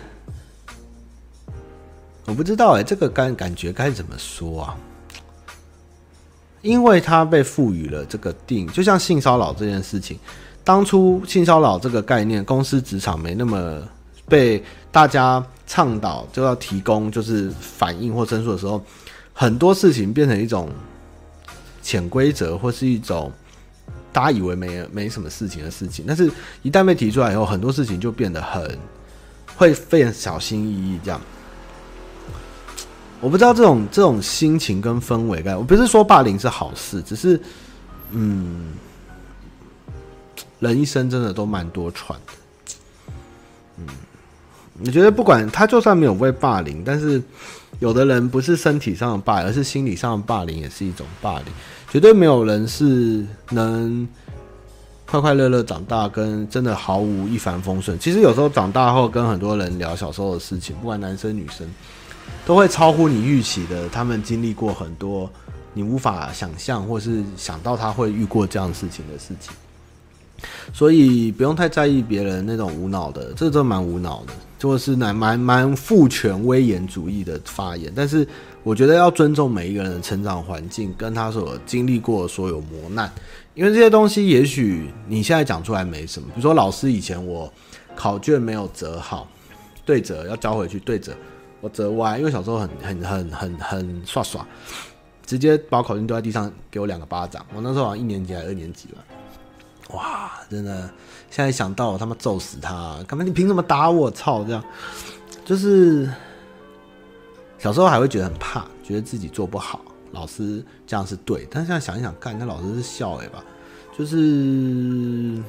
[2.25, 4.77] 我不知道哎，这个感感觉该怎么说啊？
[6.61, 10.19] 因为他被赋予了这个定，就像性骚扰这件事情，
[10.63, 13.81] 当初性骚扰这个概念，公司职场没那么
[14.27, 18.79] 被大家倡导，就要提供就是反应或申诉的时候，
[19.33, 20.69] 很多事情变成一种
[21.81, 23.31] 潜规则，或是一种
[24.11, 28.77] 大家以为没没什么事情的事情，但是一旦被提出来以后，很多事情就变得很
[29.55, 31.19] 会非常小心翼翼这样。
[33.21, 37.37] 我不知道这种这种心情跟氛围感，我不是说霸凌是好事，只是，
[38.11, 38.73] 嗯，
[40.59, 42.73] 人一生真的都蛮多舛的，
[43.77, 43.85] 嗯，
[44.85, 47.21] 我觉得不管他就算没有被霸凌，但是
[47.79, 51.45] 有的人不是身体上的霸，而是心理上的霸凌，也是一种霸凌。
[51.89, 54.07] 绝对没有人是能
[55.05, 57.97] 快快乐乐长大，跟真的毫无一帆风顺。
[57.97, 61.67] 其实有时候长大后跟很多人聊小时候的事情，不管男生女生。
[62.45, 65.29] 都会超乎你预期的，他们经历过很多
[65.73, 69.53] 你无法想象，或是想到他会遇过这样事情的事情，
[70.73, 77.91] 所以不用太在意别人那种无脑的，这真蛮无脑的，就是蛮蛮蛮父权威严主义的发言。
[77.95, 78.27] 但是
[78.61, 83.11] 我觉得要尊重每一个人的成长环境，跟他所经历过的所有磨难，
[83.55, 86.27] 因为这些东西也许你现在讲出来没什么。
[86.27, 87.51] 比如说老师以前我
[87.95, 89.27] 考卷没有折好，
[89.83, 91.15] 对折要交回去对折。
[91.61, 94.47] 我折歪，因为小时候很很很很很耍耍，
[95.25, 97.45] 直接把考卷丢在地上，给我两个巴掌。
[97.53, 99.03] 我那时候好像一年级还是二年级吧，
[99.93, 100.89] 哇，真的，
[101.29, 102.97] 现在想到我他妈揍死他！
[103.07, 104.09] 干嘛你凭什么打我？
[104.11, 104.63] 操，这样
[105.45, 106.09] 就是
[107.57, 111.47] 小时候还会觉得很怕，觉得自己做不好，老师这样是对。
[111.51, 113.43] 但现在想一想，干那老师是笑诶吧，
[113.97, 115.41] 就是。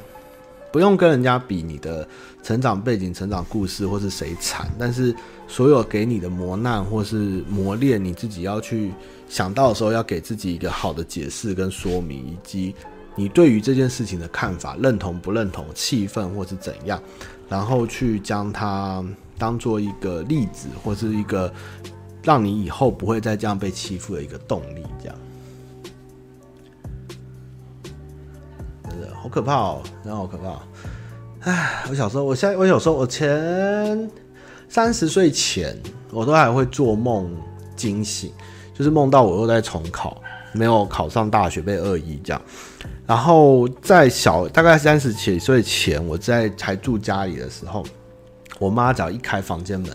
[0.72, 2.06] 不用跟人家比你的
[2.44, 5.12] 成长背景、成长故事，或是谁惨，但是
[5.48, 7.16] 所有给你的磨难或是
[7.48, 8.92] 磨练，你自己要去
[9.28, 12.72] 想到的时候，要给自己一个好的解释跟说明，以及
[13.20, 16.98] 你对于这件事情的看法，认同不认同、气愤或是怎样，
[17.50, 19.04] 然后去将它
[19.36, 21.52] 当做一个例子或是一个
[22.22, 25.18] 让你以后不会再这样被欺负的一个动力，这样。
[28.88, 30.62] 真的好可怕哦，真的好可怕哦。
[31.40, 34.10] 唉，我小时候，我现在，我有时候，我前
[34.66, 35.78] 三十岁前，
[36.10, 37.30] 我都还会做梦
[37.76, 38.32] 惊醒，
[38.72, 40.22] 就是梦到我又在重考，
[40.54, 42.40] 没有考上大学，被恶意这样。
[43.10, 47.84] 然后在小大概三十几岁前，我在还住家里的时候，
[48.60, 49.90] 我妈只要一开房间门，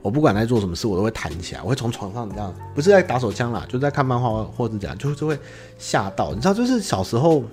[0.00, 5.38] 我不管在做什么事，我都会弹起来，我会从床上这样，不是在打手枪啦，就在看漫画或者怎样，就就会
[5.76, 7.44] 吓到，你知道，就是小时候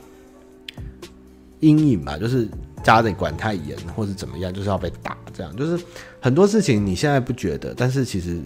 [1.60, 2.48] 阴影吧，就是。
[2.82, 5.82] 家里管太严，或者怎么样，就是要被打，这样就是
[6.20, 8.42] 很多事情你现在不觉得，但是其实，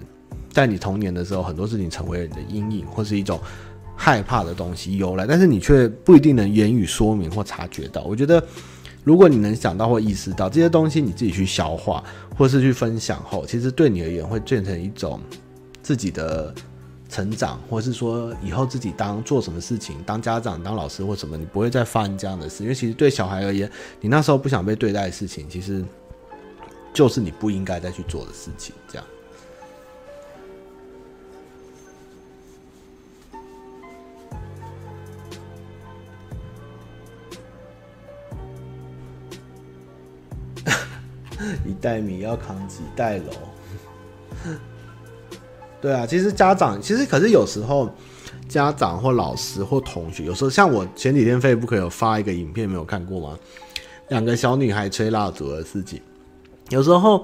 [0.52, 3.40] 在你童年的时候，很多事情成为了你的阴影，或是一种
[3.98, 8.04] 害怕的东西由来，但是你却不一定能言语说明或察觉到。
[8.04, 8.42] 我觉得，
[9.04, 12.02] 如果你能想到或意识到这些东西，你自己去消化，
[12.38, 15.20] 或是去分享后，其实对你而言会变成一种
[15.82, 16.54] 自己的。
[17.10, 22.64] 成长，或是说以后自己当做什么事情，当家长、当老师或什么，你不会再发生这样的事。
[22.64, 23.72] 因为其实对小孩而言，
[24.02, 25.86] 你那时候不想被对待的事情，其实
[26.94, 28.76] 就是你不应该再去做的事情。
[28.90, 29.08] 这样。
[41.88, 43.24] 袋米要扛几袋楼。
[45.80, 47.90] 对啊，其实家长其实可是有时候
[48.50, 53.40] 家长或老师或同学，有时候像我前几天 Facebook 有发一个影片，没有看过吗？
[54.10, 56.02] 两个小女孩吹蜡烛的事情。
[56.70, 57.24] 有时候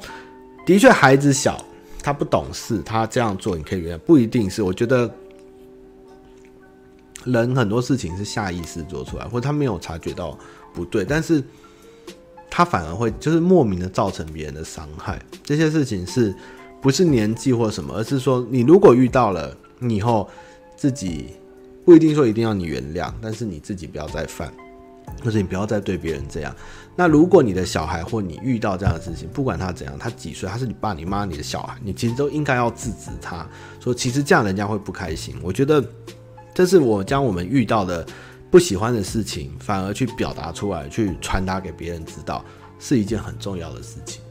[0.66, 1.61] 的确孩子小，
[2.01, 4.61] 他不懂事，他这样做你可以原谅，不一定是。
[4.61, 5.11] 我觉得
[7.26, 10.38] 人很多事情是下意识做出来，或者他没有察觉到
[10.74, 11.43] 不对，但是
[12.54, 15.20] 他反而会就是莫名的造成别人的伤害。
[15.43, 16.32] 这些事情是。
[16.84, 20.30] 不是年纪或什么，而是说你如果遇到了，你以后
[20.76, 21.28] 自己
[21.86, 24.51] 不一定说一定要你原谅，但是你自己不要再犯，
[25.24, 26.54] 或者你不要再对别人这样。
[26.93, 33.47] 那如果你的小孩或你遇到这样的事情，不管他怎样，他几岁，他是你爸、你妈、你的小孩，你其实都应该要制止他，
[33.80, 35.34] 说其实这样人家会不开心。
[35.41, 35.82] 我觉得
[36.54, 38.06] 这是我将我们遇到的
[38.54, 42.45] 不喜欢的事情，反而去表达出来，去传达给别人知道，
[42.78, 44.22] 是一件很重要的事情。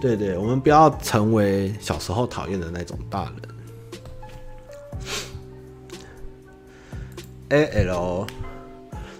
[0.00, 3.34] 对对，我们不要成为小时候讨厌的那种大人。
[7.48, 8.24] A L，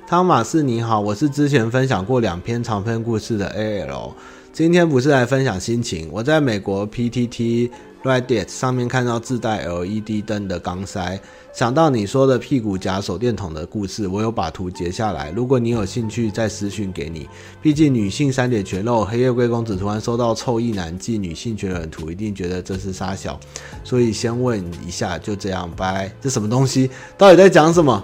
[0.07, 4.15] 汤马士你好，我是之前分享过两篇长篇故事的 A L，
[4.53, 7.73] 今天不是来分享心情，我在美国 P T T。
[8.09, 11.21] Reddit 上面看到自带 LED 灯的钢塞，
[11.53, 15.31] 想到你说的屁股夹手电筒的故事，我有把图截下来。
[15.33, 17.29] 如果你有兴趣，再私讯给你。
[17.61, 23.39] 毕竟女性三点全露，黑夜贵公子突然收到臭意男寄女性全人图，一定觉得这是杀小，
[23.85, 26.11] 所以先问一下，就这样，拜。
[26.21, 26.91] 这什么东西？
[27.19, 28.03] 到底在讲什么？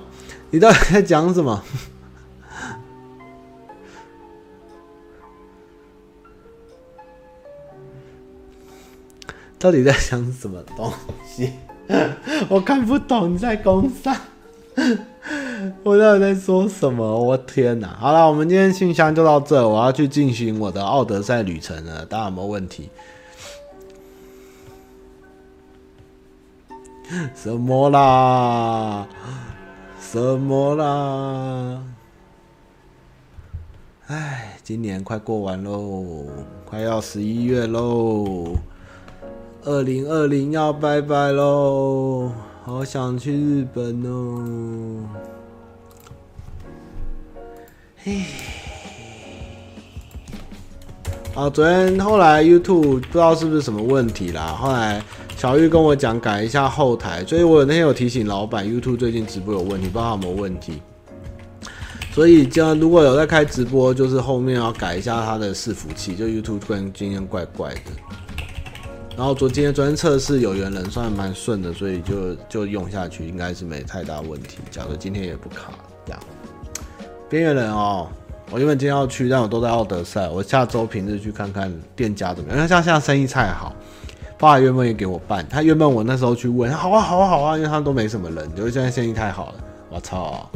[0.50, 1.62] 你到底在讲什么？
[9.64, 10.92] 到底在想什么东
[11.26, 11.50] 西？
[12.50, 14.14] 我看不懂你在公上，
[15.82, 17.02] 我到底在说什么？
[17.18, 17.88] 我天哪！
[17.98, 22.04] 好了，我们今天信箱就到这，我要去进行我的奥德赛旅程了。
[22.04, 22.90] 大家有没有问题？
[27.34, 29.08] 什么啦？
[29.98, 31.82] 什么啦？
[34.08, 36.26] 哎，今年快过完喽，
[36.66, 38.54] 快要十一月喽。
[39.66, 42.30] 二零二零要拜拜喽，
[42.66, 45.08] 好想去日本哦。
[47.96, 48.24] 嘿，
[51.34, 55.02] 啊，昨天后来 YouTube 不知道是不是什么问题啦，后来
[55.34, 60.82] 小玉跟我讲改一下后台，所以我那天有提醒老板 YouTube 最近直播有问题，不知道有没有问题。
[62.12, 67.80] 所以这样如果有在开直播，就是后面要改一下它的伺服器，就 YouTube 突然今天怪怪的。
[69.16, 74.58] 然后昨天昨天测试有缘人算蛮顺的，所以就就用下去，应该是没太大问题。
[74.70, 75.72] 假如今天也不卡，
[76.04, 76.20] 这样。
[77.30, 78.08] 边缘人哦，
[78.50, 80.28] 我原本今天要去，但我都在奥德赛。
[80.28, 83.72] 我下周平日去看看店家怎么样，因为像现在生意太好，
[84.36, 85.46] 爸爸原本也给我办。
[85.48, 89.54] 他原本我那时候去问，好啊好啊好啊，因为他们都没什么人，就是现在生意太好了。
[89.90, 90.50] 我操！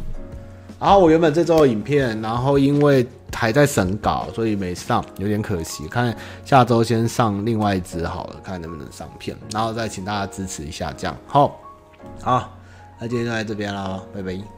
[0.79, 3.07] 然后我原本这周的影片，然后因为。
[3.31, 5.87] 还在审稿，所以没上，有点可惜。
[5.87, 11.61] 看下周先上另外一支好了，看能不能上片，然后再请大家支持一下，这样好。
[12.21, 12.59] 好，
[12.99, 14.58] 那今天就在这边了，拜拜。